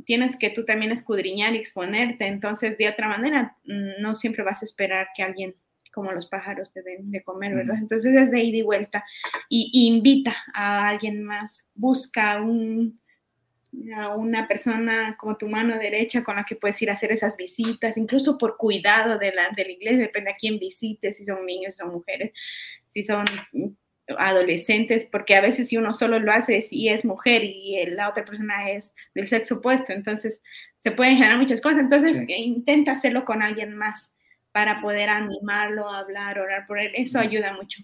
[0.04, 2.26] tienes que tú también escudriñar y exponerte.
[2.26, 5.54] Entonces, de otra manera, mm, no siempre vas a esperar que alguien
[5.92, 7.76] como los pájaros te den de comer, ¿verdad?
[7.78, 9.04] Entonces es de ida y vuelta.
[9.48, 13.00] Y, invita a alguien más, busca un,
[13.96, 17.36] a una persona como tu mano derecha con la que puedes ir a hacer esas
[17.36, 21.44] visitas, incluso por cuidado de la, de la iglesia, depende a quién visites, si son
[21.44, 22.32] niños, si son mujeres,
[22.86, 23.24] si son
[24.18, 28.24] adolescentes, porque a veces si uno solo lo hace y es mujer y la otra
[28.24, 30.42] persona es del sexo opuesto, entonces
[30.78, 34.14] se pueden generar muchas cosas, entonces intenta hacerlo con alguien más
[34.52, 36.90] para poder animarlo, hablar, orar por él.
[36.94, 37.82] Eso ayuda mucho.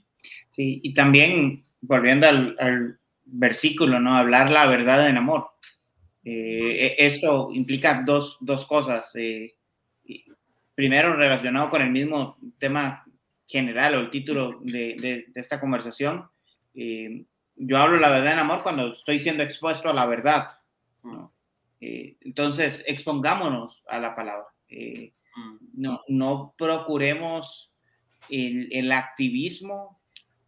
[0.49, 2.99] Sí, y también, volviendo al,
[3.29, 4.17] versículo, ¿no?
[4.17, 5.49] Hablar la verdad en amor.
[6.25, 9.13] Eh, e, esto implica dos, dos cosas.
[9.17, 9.55] Eh,
[10.75, 13.05] primero, relacionado con el mismo tema
[13.47, 16.29] general o el título de, de, esta conversación,
[16.75, 17.25] eh,
[17.57, 20.59] yo hablo la verdad en amor cuando estoy siendo expuesto a la verdad.
[21.03, 21.33] ¿no?
[21.81, 24.47] entonces, expongámonos a la palabra.
[25.73, 27.71] No, no procuremos
[28.31, 30.01] el, activismo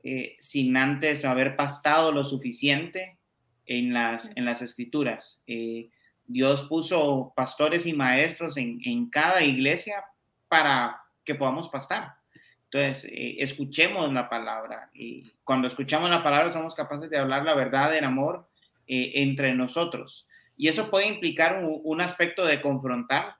[0.02, 3.18] eh, sin antes haber pastado lo suficiente
[3.66, 5.42] en las, en las escrituras.
[5.46, 5.90] Eh,
[6.26, 10.04] Dios puso pastores y maestros en, cada iglesia
[10.48, 12.14] para que podamos pastar.
[12.70, 14.90] Entonces, eh, escuchemos la palabra.
[14.92, 18.48] Y cuando escuchamos la palabra somos capaces de hablar la verdad en amor
[18.90, 20.26] entre nosotros.
[20.56, 23.36] Y eso puede implicar un aspecto de confrontar,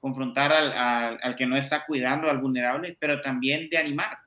[0.00, 4.18] confrontar al, al, que no está cuidando, al vulnerable, pero también de animar,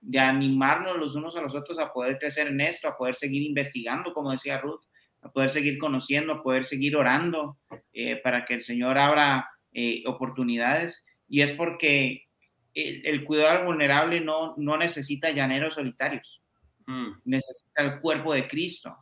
[0.00, 3.42] de animarnos los unos a los otros a poder crecer en esto, a poder seguir
[3.42, 4.80] investigando, como decía Ruth,
[5.20, 7.58] a poder seguir conociendo, a poder seguir orando
[7.92, 11.04] eh, para que el Señor abra eh, oportunidades.
[11.28, 12.25] Y es porque
[12.76, 16.42] el, cuidado al vulnerable no, no necesita llaneros solitarios,
[16.86, 17.08] mm.
[17.24, 18.96] necesita el cuerpo de Cristo.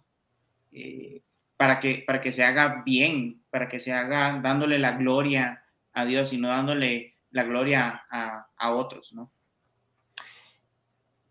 [0.72, 1.22] Eh,
[1.56, 6.04] para que, para que se haga bien, para que se haga dándole la gloria a
[6.04, 9.30] Dios y no dándole la gloria a, otros, ¿no?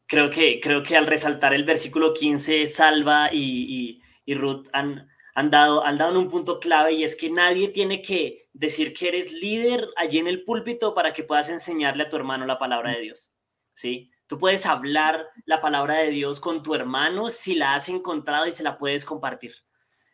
[0.05, 5.85] Creo que, creo que al resaltar el versículo 15, Salva y, Ruth han, han, dado,
[5.85, 9.31] han dado en un punto clave y es que nadie tiene que decir que eres
[9.31, 13.01] líder allí en el púlpito para que puedas enseñarle a tu hermano la palabra de
[13.01, 13.33] Dios,
[13.73, 14.11] ¿sí?
[14.27, 18.51] Tú puedes hablar la palabra de Dios con tu hermano si la has encontrado y
[18.51, 19.53] se la puedes compartir.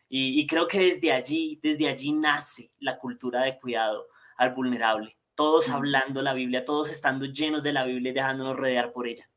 [0.08, 5.16] Y, y creo que desde allí, desde allí nace la cultura de cuidado al vulnerable,
[5.34, 9.30] todos hablando la Biblia, todos estando llenos de la Biblia y dejándonos rodear por ella.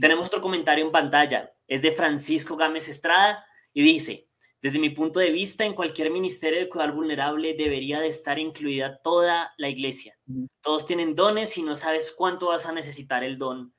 [0.00, 4.28] Tenemos otro comentario en pantalla, es de Francisco Gámez Estrada y dice,
[4.66, 9.00] desde mi punto de vista, en cualquier ministerio de cuidado vulnerable debería de estar incluida
[9.00, 10.18] toda la iglesia.
[10.60, 13.72] Todos tienen dones y no sabes cuánto vas a necesitar el don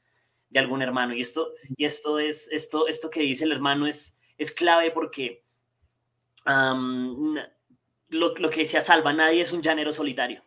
[0.49, 1.13] de algún hermano.
[1.13, 5.43] Y esto, y esto es, esto, esto que dice el hermano es, es clave porque
[6.45, 10.41] lo, lo que decía Salva, nadie es un llanero solitario.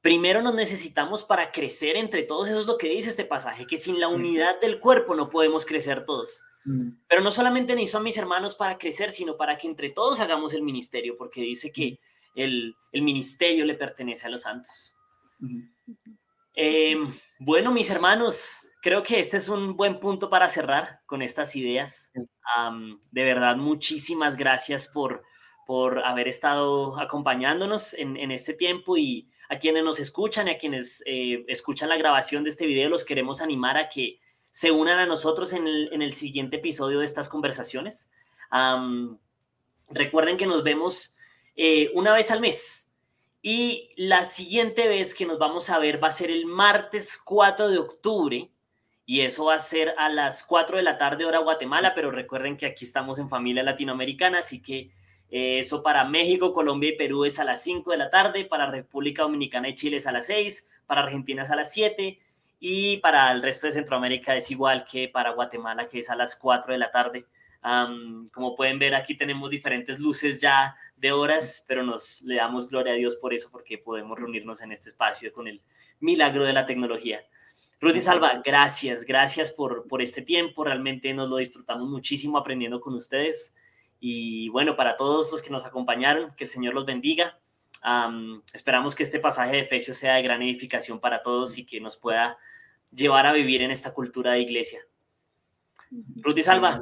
[0.00, 3.78] Primero nos necesitamos para crecer entre todos, eso es lo que dice este pasaje, que
[3.78, 6.44] sin la unidad del cuerpo no podemos crecer todos.
[6.66, 6.90] Mm.
[7.08, 10.52] Pero no solamente ni son mis hermanos para crecer, sino para que entre todos hagamos
[10.52, 11.98] el ministerio, porque dice que
[12.34, 14.96] el, el ministerio le pertenece a los santos.
[16.54, 17.08] Em,
[17.38, 22.12] bueno, mis hermanos, creo que este es un buen punto para cerrar con estas ideas.
[23.12, 25.22] de verdad, muchísimas gracias por,
[25.66, 30.58] por haber estado acompañándonos en, en este tiempo y a quienes nos escuchan y a
[30.58, 34.18] quienes eh, escuchan la grabación de este video, los queremos animar a que
[34.56, 38.10] se unan a nosotros en el, siguiente episodio de estas conversaciones.
[39.90, 41.14] recuerden que nos vemos
[41.56, 42.90] eh, una vez al mes
[43.42, 47.68] y la siguiente vez que nos vamos a ver va a ser el martes 4
[47.68, 48.50] de octubre
[49.04, 52.56] y eso va a ser a las 4 de la tarde hora Guatemala, pero recuerden
[52.56, 54.90] que aquí estamos en familia latinoamericana, así que
[55.28, 58.70] eh, eso para México, Colombia y Perú es a las 5 de la tarde, para
[58.70, 62.18] República Dominicana y Chile es a las 6, para Argentina es a las 7
[62.58, 66.36] y para el resto de Centroamérica es igual que para Guatemala, que es a las
[66.36, 67.26] 4 de la tarde.
[68.32, 72.92] como pueden ver, aquí tenemos diferentes luces ya de horas, pero nos le damos gloria
[72.92, 75.60] a Dios por eso, porque podemos reunirnos en este espacio con el
[76.00, 77.20] milagro de la tecnología.
[77.78, 82.94] Rudy Salva, gracias, gracias por, por este tiempo, realmente nos lo disfrutamos muchísimo aprendiendo con
[82.94, 83.54] ustedes.
[84.00, 87.38] Y bueno, para todos los que nos acompañaron, que el Señor los bendiga.
[88.52, 91.96] Esperamos que este pasaje de Efesios sea de gran edificación para todos y que nos
[91.96, 92.36] pueda
[92.92, 94.80] llevar a vivir en esta cultura de iglesia.
[96.16, 96.78] Ruth y Salva,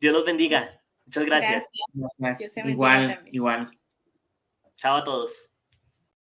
[0.00, 0.80] Dios los bendiga.
[1.04, 1.68] Muchas gracias.
[2.18, 2.52] gracias.
[2.56, 3.70] Igual, igual.
[4.76, 5.49] Chao a todos.